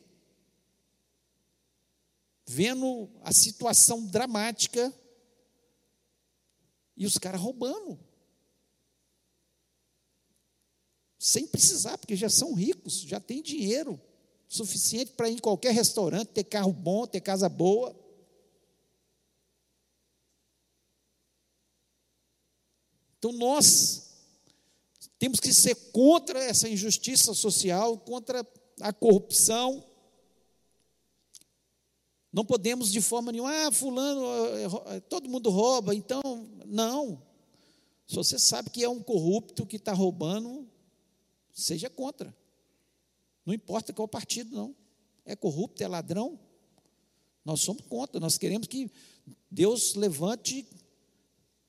[2.44, 4.92] vendo a situação dramática
[6.96, 7.98] e os caras roubando.
[11.18, 14.00] Sem precisar, porque já são ricos, já têm dinheiro
[14.48, 17.94] suficiente para ir em qualquer restaurante, ter carro bom, ter casa boa.
[23.18, 24.08] Então nós
[25.18, 28.46] temos que ser contra essa injustiça social, contra
[28.80, 29.84] a corrupção,
[32.32, 34.24] não podemos de forma nenhuma, ah, fulano,
[34.56, 36.20] eh, eh, todo mundo rouba, então,
[36.66, 37.22] não.
[38.06, 40.68] Se você sabe que é um corrupto que está roubando,
[41.52, 42.34] seja contra.
[43.44, 44.76] Não importa qual partido, não.
[45.24, 46.38] É corrupto, é ladrão.
[47.44, 48.90] Nós somos contra, nós queremos que
[49.50, 50.66] Deus levante.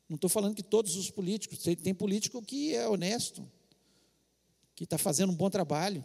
[0.10, 3.48] Não estou falando que todos os políticos, tem político que é honesto,
[4.76, 6.04] que está fazendo um bom trabalho.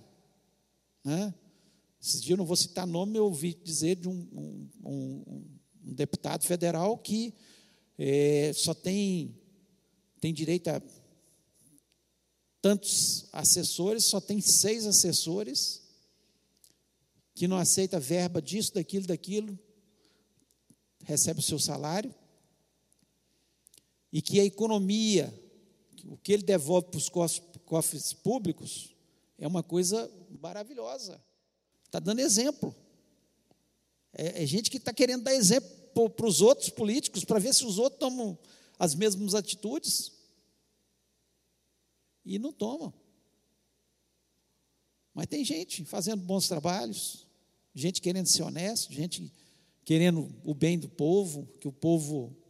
[1.03, 1.35] Né?
[2.01, 4.29] Esses dias eu não vou citar nome, eu ouvi dizer de um,
[4.85, 5.25] um,
[5.85, 7.33] um, deputado federal que
[7.99, 9.35] é, só tem,
[10.21, 10.83] tem direito a
[12.61, 15.83] tantos assessores, só tem seis assessores,
[17.35, 19.59] que não aceita verba disso, daquilo, daquilo,
[21.05, 22.15] recebe o seu salário,
[24.15, 25.35] e que a economia,
[26.05, 27.09] o que ele devolve para os
[27.65, 28.95] cofres públicos,
[29.37, 30.09] é uma coisa
[30.41, 31.21] maravilhosa.
[31.85, 32.73] Está dando exemplo.
[34.13, 37.65] É, é gente que está querendo dar exemplo para os outros políticos, para ver se
[37.67, 38.39] os outros tomam
[38.79, 40.13] as mesmas atitudes.
[42.25, 42.95] E não tomam.
[45.13, 47.27] Mas tem gente fazendo bons trabalhos,
[47.75, 49.33] gente querendo ser honesto, gente
[49.85, 52.44] querendo o bem do povo, que o povo.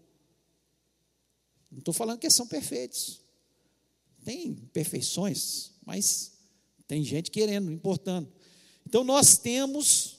[1.75, 3.21] Não estou falando que são perfeitos.
[4.25, 6.33] Tem perfeições, mas
[6.87, 8.33] tem gente querendo, importando.
[8.87, 10.19] Então nós temos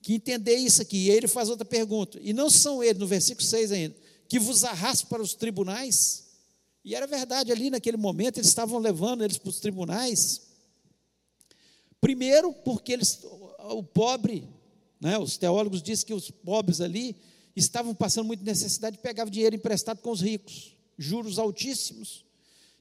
[0.00, 0.96] que entender isso aqui.
[0.96, 2.18] E ele faz outra pergunta.
[2.22, 3.96] E não são eles, no versículo 6 ainda,
[4.28, 6.28] que vos arrastam para os tribunais?
[6.84, 10.42] E era verdade, ali naquele momento eles estavam levando eles para os tribunais.
[12.00, 13.20] Primeiro, porque eles,
[13.58, 14.48] o pobre,
[15.00, 17.16] né, os teólogos dizem que os pobres ali
[17.56, 22.24] estavam passando muita necessidade, pegavam dinheiro emprestado com os ricos, juros altíssimos.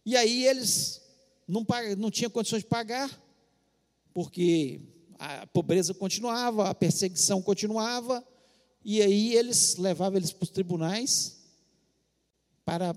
[0.06, 1.02] E aí eles
[1.48, 1.66] não,
[1.98, 3.10] não tinham condições de pagar,
[4.14, 4.82] porque
[5.18, 8.26] a pobreza continuava, a perseguição continuava,
[8.84, 11.38] e aí eles levavam eles para os tribunais
[12.64, 12.96] para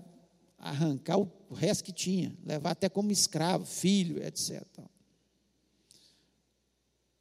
[0.58, 4.64] arrancar o resto que tinha, levar até como escravo, filho, etc.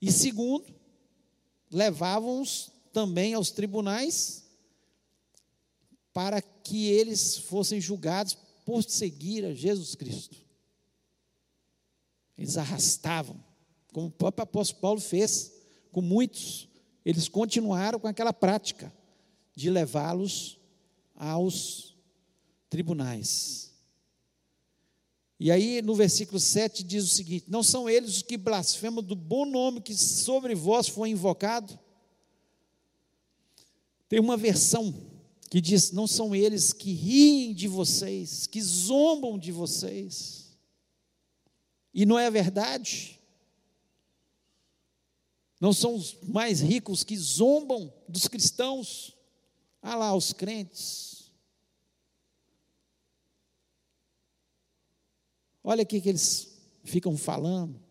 [0.01, 0.65] E segundo,
[1.71, 4.46] levavam-os também aos tribunais
[6.17, 10.35] para que eles fossem julgados por seguir a Jesus Cristo.
[12.35, 13.39] Eles arrastavam
[13.93, 15.53] como o próprio apóstolo Paulo fez
[15.91, 16.67] com muitos.
[17.05, 18.91] Eles continuaram com aquela prática
[19.55, 20.59] de levá-los
[21.15, 21.95] aos
[22.67, 23.71] tribunais.
[25.39, 29.15] E aí, no versículo 7, diz o seguinte: Não são eles os que blasfemam do
[29.15, 31.77] bom nome que sobre vós foi invocado?
[34.09, 35.06] Tem uma versão
[35.49, 40.57] que diz: Não são eles que riem de vocês, que zombam de vocês.
[41.93, 43.19] E não é verdade?
[45.59, 49.15] Não são os mais ricos que zombam dos cristãos.
[49.81, 51.31] Ah lá, os crentes.
[55.63, 57.81] Olha o que eles ficam falando.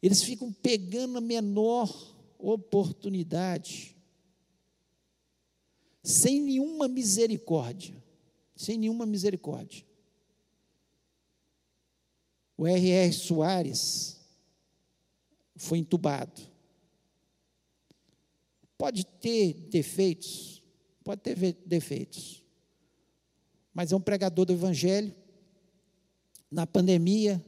[0.00, 3.96] Eles ficam pegando a menor oportunidade,
[6.02, 8.02] sem nenhuma misericórdia.
[8.56, 9.84] Sem nenhuma misericórdia.
[12.56, 13.12] O R.R.
[13.12, 14.20] Soares
[15.56, 16.40] foi entubado.
[18.76, 20.62] Pode ter defeitos,
[21.04, 22.44] pode ter defeitos,
[23.72, 25.14] mas é um pregador do Evangelho.
[26.50, 27.42] Na pandemia,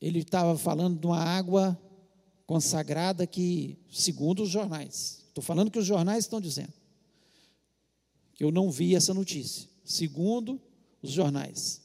[0.00, 1.80] ele estava falando de uma água
[2.46, 6.72] consagrada que, segundo os jornais, estou falando que os jornais estão dizendo,
[8.38, 10.60] eu não vi essa notícia, segundo
[11.02, 11.80] os jornais,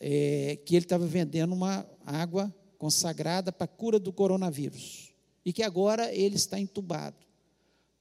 [0.00, 5.12] é, que ele estava vendendo uma água consagrada para cura do coronavírus
[5.44, 7.16] e que agora ele está entubado.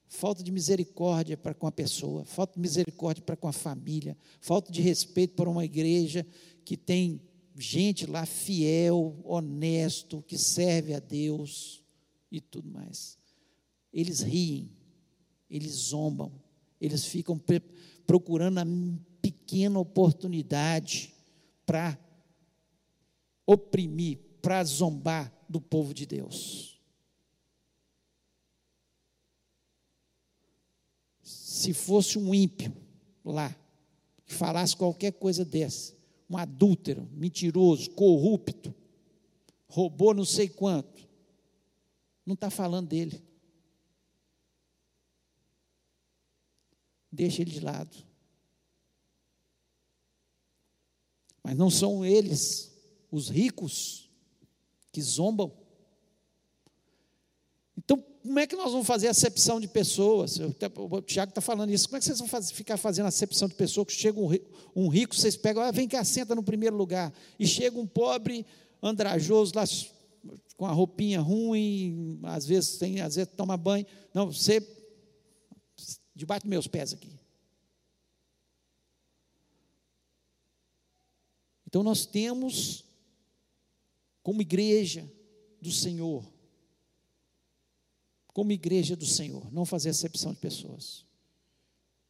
[0.09, 4.71] falta de misericórdia para com a pessoa, falta de misericórdia para com a família, falta
[4.71, 6.25] de respeito por uma igreja
[6.63, 7.19] que tem
[7.57, 11.83] gente lá fiel, honesto, que serve a Deus
[12.31, 13.17] e tudo mais.
[13.91, 14.69] Eles riem,
[15.49, 16.31] eles zombam,
[16.79, 17.41] eles ficam
[18.05, 18.65] procurando a
[19.21, 21.13] pequena oportunidade
[21.65, 21.97] para
[23.45, 26.79] oprimir, para zombar do povo de Deus.
[31.21, 32.73] Se fosse um ímpio
[33.23, 33.55] lá,
[34.25, 35.95] que falasse qualquer coisa dessa,
[36.29, 38.73] um adúltero, mentiroso, corrupto,
[39.67, 41.07] roubou não sei quanto,
[42.25, 43.26] não está falando dele.
[47.17, 47.97] Deixa ele de lado.
[51.43, 52.71] Mas não são eles,
[53.11, 54.07] os ricos,
[54.91, 55.51] que zombam.
[57.75, 60.37] Então, como é que nós vamos fazer acepção de pessoas?
[60.37, 61.87] o Tiago está falando isso.
[61.87, 63.87] Como é que vocês vão fazer, ficar fazendo acepção de pessoas?
[63.87, 64.29] Que chega um,
[64.75, 67.11] um rico, vocês pegam, ah, vem cá, senta no primeiro lugar.
[67.39, 68.45] E chega um pobre,
[68.83, 69.63] andrajoso, lá
[70.55, 73.87] com a roupinha ruim, às vezes tem, às vezes toma banho.
[74.13, 74.76] Não, você
[76.17, 77.17] debaixo dos meus pés aqui.
[81.65, 82.83] Então nós temos,
[84.23, 85.09] como igreja
[85.61, 86.25] do Senhor,
[88.27, 91.05] como igreja do Senhor, não fazer acepção de pessoas.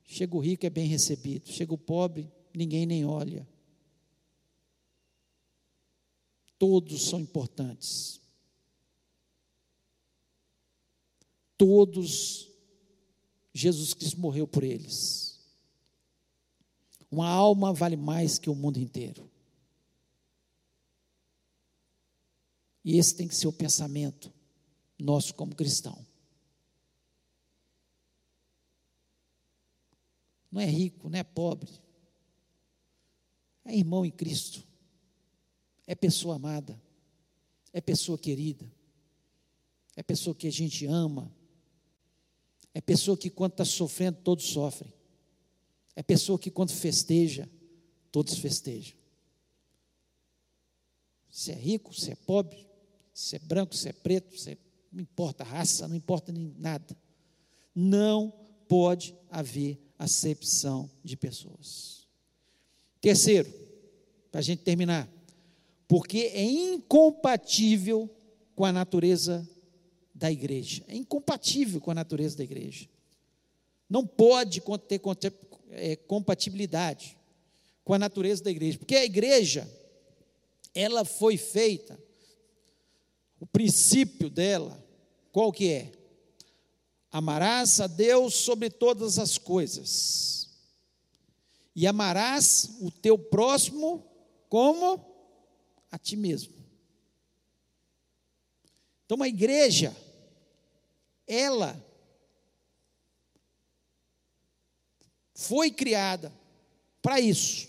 [0.06, 1.50] Chega o rico, é bem recebido.
[1.50, 3.48] Chega o pobre, ninguém nem olha.
[6.58, 8.22] Todos são importantes.
[11.58, 12.50] Todos,
[13.58, 15.40] Jesus Cristo morreu por eles.
[17.10, 19.30] Uma alma vale mais que o mundo inteiro.
[22.84, 24.32] E esse tem que ser o pensamento
[25.00, 26.06] nosso como cristão.
[30.52, 31.72] Não é rico, não é pobre.
[33.66, 34.64] É irmão em Cristo.
[35.86, 36.82] É pessoa amada.
[37.74, 38.72] É pessoa querida.
[39.96, 41.32] É pessoa que a gente ama.
[42.78, 44.94] É pessoa que quando está sofrendo, todos sofrem.
[45.96, 47.50] É pessoa que quando festeja,
[48.12, 48.96] todos festejam.
[51.28, 52.68] Se é rico, se é pobre,
[53.12, 54.58] se é branco, se é preto, se é,
[54.92, 56.96] não importa a raça, não importa nem nada.
[57.74, 58.32] Não
[58.68, 62.08] pode haver acepção de pessoas.
[63.02, 63.52] Terceiro,
[64.32, 65.10] para a gente terminar,
[65.88, 68.08] porque é incompatível
[68.56, 69.50] com a natureza
[70.18, 70.84] da igreja.
[70.88, 72.90] É incompatível com a natureza da igreja.
[73.88, 75.02] Não pode ter
[75.70, 77.16] é, compatibilidade
[77.84, 79.70] com a natureza da igreja, porque a igreja,
[80.74, 81.98] ela foi feita,
[83.40, 84.84] o princípio dela,
[85.32, 85.92] qual que é?
[87.10, 90.50] Amarás a Deus sobre todas as coisas,
[91.74, 94.04] e amarás o teu próximo
[94.50, 95.00] como
[95.92, 96.54] a ti mesmo.
[99.06, 99.96] Então, a igreja,
[101.28, 101.84] ela
[105.34, 106.34] foi criada
[107.02, 107.68] para isso.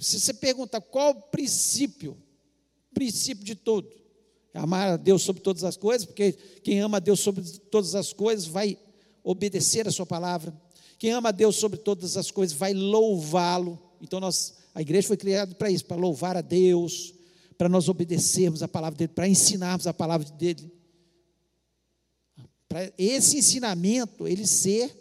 [0.00, 2.16] Se você perguntar qual o princípio,
[2.94, 3.88] princípio de todo,
[4.54, 6.32] amar a Deus sobre todas as coisas, porque
[6.62, 8.78] quem ama a Deus sobre todas as coisas vai
[9.22, 10.52] obedecer a sua palavra.
[10.98, 13.78] Quem ama a Deus sobre todas as coisas vai louvá-lo.
[14.00, 17.14] Então nós, a igreja foi criada para isso, para louvar a Deus,
[17.56, 20.70] para nós obedecermos a palavra dele, para ensinarmos a palavra dele.
[22.72, 24.96] Para esse ensinamento ele ser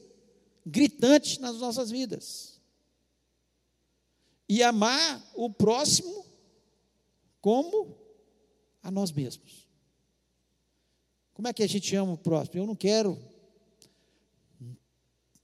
[0.65, 2.59] gritante nas nossas vidas.
[4.49, 6.25] E amar o próximo
[7.39, 7.95] como
[8.83, 9.69] a nós mesmos.
[11.33, 12.59] Como é que a gente ama o próximo?
[12.59, 13.17] Eu não quero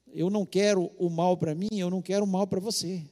[0.08, 3.10] eu não quero o mal para mim, eu não quero o mal para você.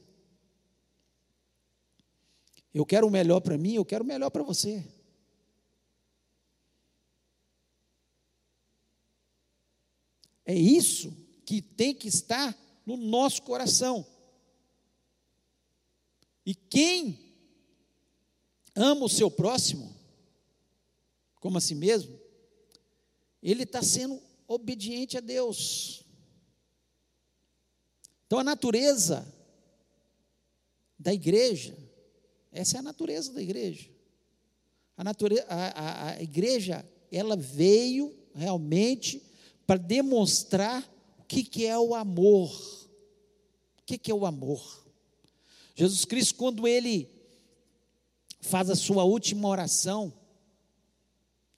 [2.74, 4.84] Eu quero o melhor para mim, eu quero o melhor para você.
[10.46, 11.12] É isso
[11.44, 14.06] que tem que estar no nosso coração.
[16.46, 17.18] E quem
[18.76, 19.92] ama o seu próximo,
[21.40, 22.16] como a si mesmo,
[23.42, 26.04] ele está sendo obediente a Deus.
[28.26, 29.26] Então a natureza
[30.96, 31.76] da igreja,
[32.52, 33.90] essa é a natureza da igreja.
[34.96, 39.25] A, natureza, a, a, a igreja, ela veio realmente
[39.66, 40.82] para demonstrar
[41.18, 42.50] o que, que é o amor.
[43.80, 44.84] O que, que é o amor?
[45.74, 47.10] Jesus Cristo, quando ele
[48.40, 50.12] faz a sua última oração,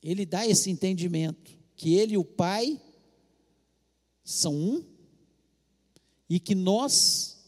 [0.03, 2.81] ele dá esse entendimento que ele e o Pai
[4.25, 4.85] são um
[6.29, 7.39] e que nós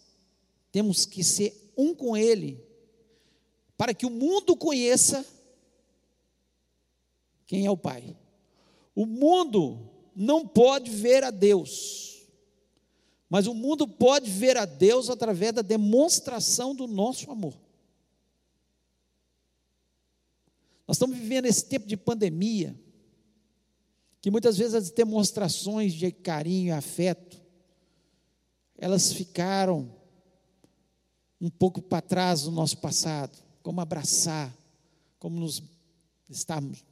[0.73, 2.63] temos que ser um com Ele,
[3.77, 5.27] para que o mundo conheça
[7.47, 8.17] quem é o Pai.
[8.95, 9.91] O mundo
[10.21, 12.27] não pode ver a Deus,
[13.27, 17.55] mas o mundo pode ver a Deus através da demonstração do nosso amor.
[20.87, 22.79] Nós estamos vivendo esse tempo de pandemia,
[24.21, 27.41] que muitas vezes as demonstrações de carinho e afeto,
[28.77, 29.91] elas ficaram
[31.41, 34.55] um pouco para trás do nosso passado, como abraçar,
[35.19, 35.63] como nos
[36.29, 36.85] estarmos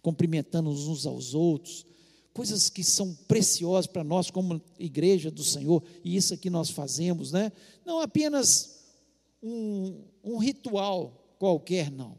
[0.00, 1.90] cumprimentando uns aos outros,
[2.32, 7.32] coisas que são preciosas para nós como igreja do Senhor, e isso aqui nós fazemos,
[7.32, 7.52] né?
[7.84, 8.80] Não apenas
[9.42, 12.18] um, um ritual qualquer, não.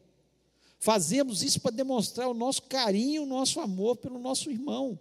[0.80, 4.99] Fazemos isso para demonstrar o nosso carinho, o nosso amor pelo nosso irmão,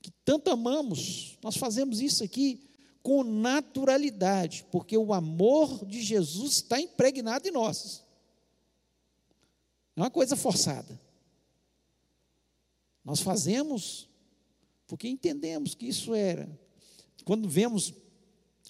[0.00, 1.36] que tanto amamos.
[1.42, 2.68] Nós fazemos isso aqui
[3.02, 8.04] com naturalidade, porque o amor de Jesus está impregnado em nós.
[9.96, 10.98] Não é uma coisa forçada.
[13.04, 14.08] Nós fazemos
[14.86, 16.48] porque entendemos que isso era.
[17.24, 17.94] Quando vemos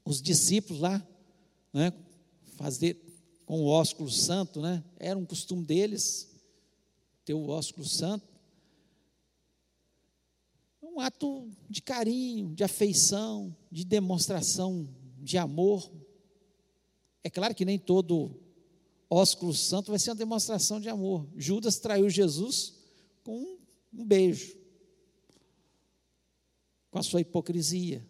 [0.05, 1.07] os discípulos lá,
[1.73, 1.93] né,
[2.57, 3.01] fazer
[3.45, 4.83] com o ósculo santo, né?
[4.99, 6.31] Era um costume deles
[7.25, 8.27] ter o ósculo santo.
[10.83, 15.91] Um ato de carinho, de afeição, de demonstração de amor.
[17.25, 18.41] É claro que nem todo
[19.09, 21.27] ósculo santo vai ser uma demonstração de amor.
[21.37, 22.75] Judas traiu Jesus
[23.23, 23.59] com um,
[23.93, 24.57] um beijo,
[26.91, 28.07] com a sua hipocrisia.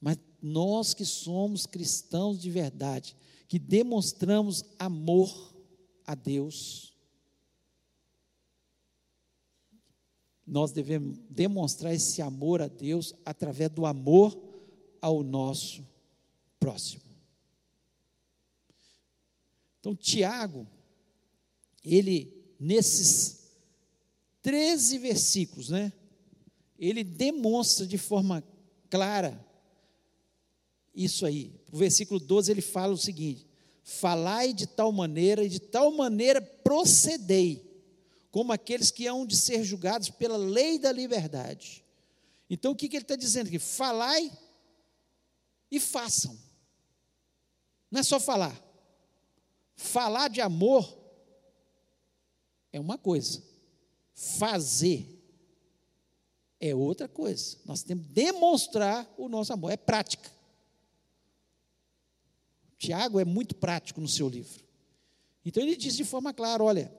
[0.00, 3.16] Mas nós que somos cristãos de verdade,
[3.48, 5.54] que demonstramos amor
[6.06, 6.94] a Deus,
[10.46, 14.38] nós devemos demonstrar esse amor a Deus através do amor
[15.00, 15.86] ao nosso
[16.60, 17.02] próximo.
[19.80, 20.66] Então, Tiago,
[21.84, 23.43] ele, nesses
[24.44, 25.90] 13 versículos, né,
[26.78, 28.44] ele demonstra de forma
[28.90, 29.42] clara
[30.94, 31.50] isso aí.
[31.72, 33.48] O versículo 12 ele fala o seguinte:
[33.82, 37.82] Falai de tal maneira e de tal maneira procedei,
[38.30, 41.82] como aqueles que hão de ser julgados pela lei da liberdade.
[42.48, 43.58] Então o que, que ele está dizendo aqui?
[43.58, 44.30] Falai
[45.70, 46.38] e façam.
[47.90, 48.62] Não é só falar.
[49.74, 51.02] Falar de amor
[52.70, 53.42] é uma coisa,
[54.14, 55.10] fazer
[56.60, 57.58] é outra coisa.
[57.64, 60.30] Nós temos que demonstrar o nosso amor, é prática.
[62.78, 64.64] Tiago é muito prático no seu livro.
[65.44, 66.92] Então ele diz de forma clara: olha,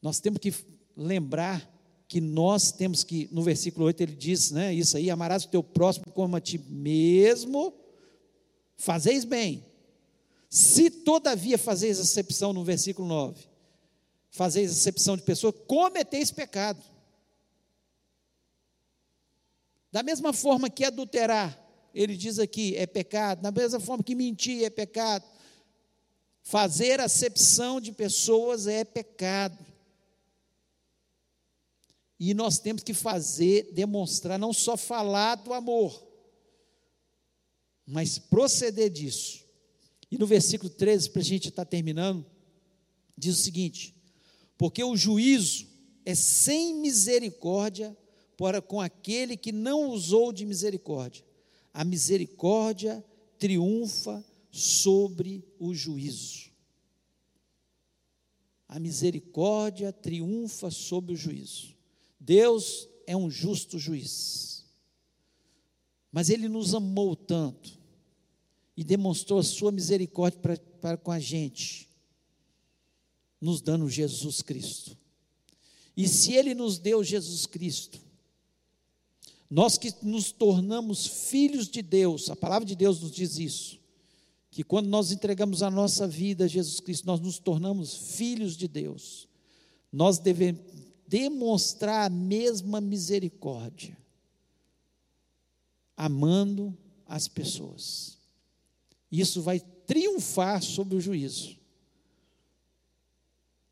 [0.00, 0.54] nós temos que
[0.96, 1.68] lembrar
[2.06, 5.62] que nós temos que, no versículo 8 ele diz, né, isso aí, amarás o teu
[5.62, 7.74] próximo como a ti mesmo,
[8.76, 9.64] fazeis bem.
[10.48, 13.47] Se todavia fazeis acepção no versículo 9,
[14.30, 16.82] fazeis acepção de pessoa, cometeis pecado.
[19.90, 24.62] Da mesma forma que adulterar ele diz aqui, é pecado, da mesma forma que mentir
[24.62, 25.24] é pecado.
[26.42, 29.58] Fazer acepção de pessoas é pecado.
[32.20, 36.06] E nós temos que fazer, demonstrar, não só falar do amor,
[37.86, 39.44] mas proceder disso.
[40.10, 42.24] E no versículo 13, para a gente estar tá terminando,
[43.16, 43.94] diz o seguinte:
[44.58, 45.66] porque o juízo
[46.04, 47.96] é sem misericórdia
[48.36, 51.24] para com aquele que não usou de misericórdia
[51.78, 53.04] a misericórdia
[53.38, 56.50] triunfa sobre o juízo.
[58.66, 61.76] A misericórdia triunfa sobre o juízo.
[62.18, 64.66] Deus é um justo juiz.
[66.10, 67.78] Mas Ele nos amou tanto
[68.76, 70.40] e demonstrou a sua misericórdia
[70.80, 71.87] para, com a gente,
[73.40, 74.96] nos dando Jesus Cristo.
[75.96, 78.00] E se Ele nos deu Jesus Cristo,
[79.50, 83.78] nós que nos tornamos filhos de Deus, a palavra de Deus nos diz isso,
[84.50, 88.66] que quando nós entregamos a nossa vida a Jesus Cristo, nós nos tornamos filhos de
[88.66, 89.28] Deus.
[89.92, 90.62] Nós devemos
[91.06, 93.96] demonstrar a mesma misericórdia,
[95.96, 96.76] amando
[97.06, 98.18] as pessoas.
[99.10, 101.56] Isso vai triunfar sobre o juízo.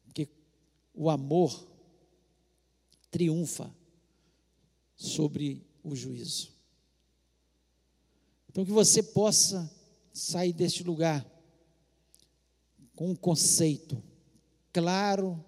[0.04, 0.26] Porque
[0.96, 1.68] o amor
[3.10, 3.72] triunfa
[4.96, 6.52] sobre o juízo.
[8.48, 9.70] Então, que você possa
[10.12, 11.24] sair deste lugar
[12.94, 14.02] com um conceito
[14.72, 15.44] claro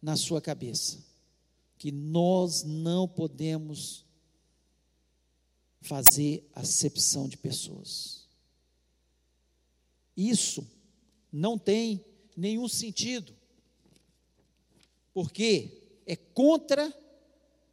[0.00, 1.10] na sua cabeça.
[1.80, 4.04] que nós não podemos
[5.80, 8.28] fazer acepção de pessoas.
[10.14, 10.70] Isso
[11.32, 12.04] não tem
[12.36, 13.34] nenhum sentido,
[15.20, 16.90] porque é contra,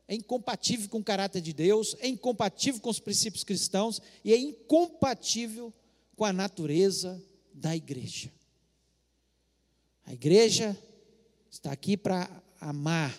[0.06, 4.38] é incompatível com o caráter de Deus, é incompatível com os princípios cristãos e é
[4.38, 5.74] incompatível
[6.14, 7.24] com a natureza
[7.54, 8.34] da igreja.
[10.04, 10.78] A igreja
[11.50, 12.30] está aqui para
[12.60, 13.18] amar.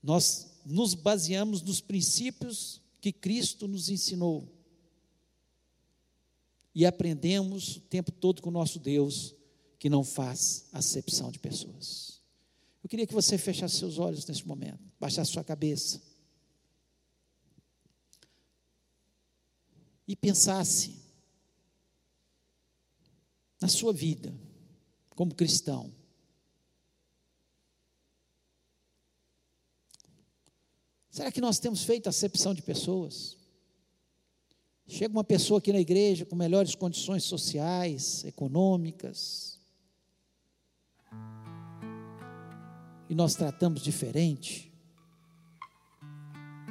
[0.00, 4.48] Nós nos baseamos nos princípios que Cristo nos ensinou.
[6.72, 9.34] E aprendemos o tempo todo com o nosso Deus,
[9.76, 12.13] que não faz acepção de pessoas.
[12.84, 16.02] Eu queria que você fechasse seus olhos neste momento, baixasse sua cabeça.
[20.06, 21.02] E pensasse
[23.58, 24.38] na sua vida
[25.08, 25.94] como cristão.
[31.08, 33.38] Será que nós temos feito acepção de pessoas?
[34.86, 39.53] Chega uma pessoa aqui na igreja com melhores condições sociais, econômicas,
[43.14, 44.72] nós tratamos diferente.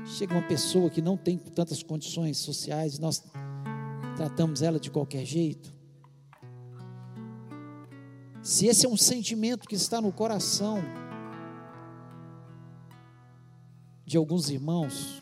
[0.05, 3.23] Chega uma pessoa que não tem tantas condições sociais, nós
[4.17, 5.73] tratamos ela de qualquer jeito.
[8.41, 10.79] Se esse é um sentimento que está no coração,
[14.05, 15.21] de alguns irmãos,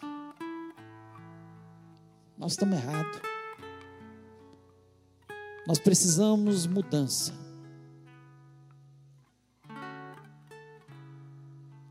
[2.36, 3.22] nós estamos errados.
[5.68, 7.32] Nós precisamos mudança.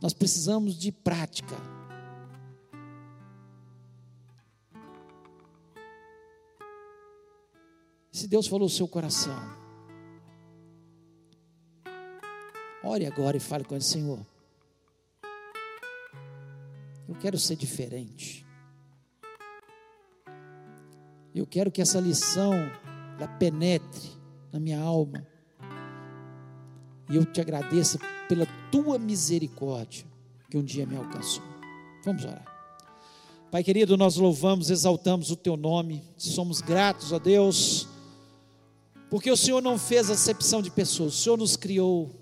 [0.01, 1.57] Nós precisamos de prática.
[8.11, 9.39] Se Deus falou o seu coração,
[12.83, 14.21] ore agora e fale com ele, Senhor.
[17.09, 18.47] Eu quero ser diferente.
[21.35, 22.53] Eu quero que essa lição
[23.19, 24.11] ela penetre
[24.53, 25.30] na minha alma.
[27.11, 27.99] E eu te agradeço
[28.29, 30.07] pela tua misericórdia
[30.49, 31.43] que um dia me alcançou.
[32.05, 32.45] Vamos orar.
[33.51, 37.89] Pai querido, nós louvamos, exaltamos o teu nome, somos gratos a Deus,
[39.11, 42.15] porque o Senhor não fez acepção de pessoas, o Senhor nos criou,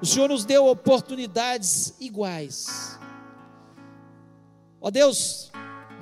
[0.00, 2.96] o Senhor nos deu oportunidades iguais.
[4.80, 5.50] Ó Deus,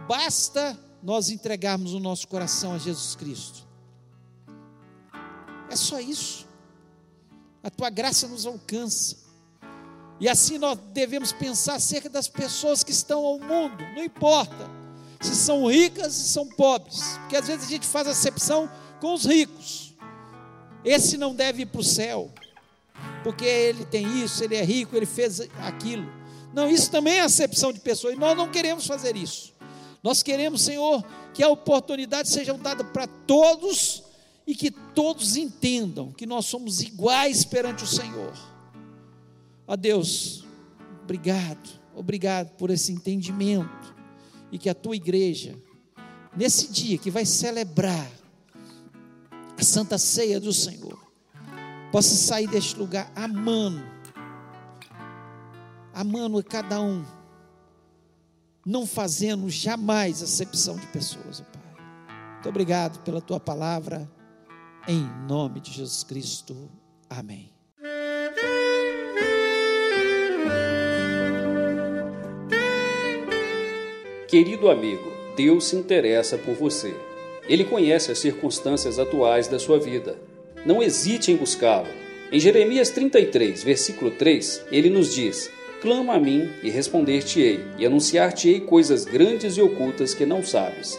[0.06, 3.66] basta nós entregarmos o nosso coração a Jesus Cristo.
[5.70, 6.46] É só isso.
[7.62, 9.16] A tua graça nos alcança.
[10.20, 14.82] E assim nós devemos pensar acerca das pessoas que estão ao mundo, não importa
[15.22, 18.68] se são ricas e são pobres, porque às vezes a gente faz acepção
[19.00, 19.94] com os ricos.
[20.84, 22.30] Esse não deve ir para o céu,
[23.22, 26.06] porque ele tem isso, ele é rico, ele fez aquilo.
[26.52, 29.54] Não, isso também é acepção de pessoas, e nós não queremos fazer isso.
[30.02, 34.02] Nós queremos, Senhor, que a oportunidade seja dada para todos
[34.46, 38.32] e que todos entendam que nós somos iguais perante o Senhor.
[39.66, 40.44] Ó Deus,
[41.02, 43.94] obrigado, obrigado por esse entendimento
[44.50, 45.56] e que a tua igreja,
[46.36, 48.10] nesse dia que vai celebrar
[49.56, 51.00] a Santa Ceia do Senhor,
[51.90, 53.92] possa sair deste lugar amando
[55.94, 57.04] amando a cada um,
[58.64, 61.84] não fazendo jamais acepção de pessoas, oh Pai.
[62.34, 64.10] Muito obrigado pela tua palavra,
[64.86, 66.70] em nome de Jesus Cristo.
[67.08, 67.52] Amém.
[74.28, 76.94] Querido amigo, Deus se interessa por você.
[77.48, 80.16] Ele conhece as circunstâncias atuais da sua vida.
[80.64, 81.88] Não hesite em buscá-lo.
[82.30, 85.50] Em Jeremias 33, versículo 3, ele nos diz:
[85.82, 90.98] Clama a mim e responder-te-ei, e anunciar-te-ei coisas grandes e ocultas que não sabes.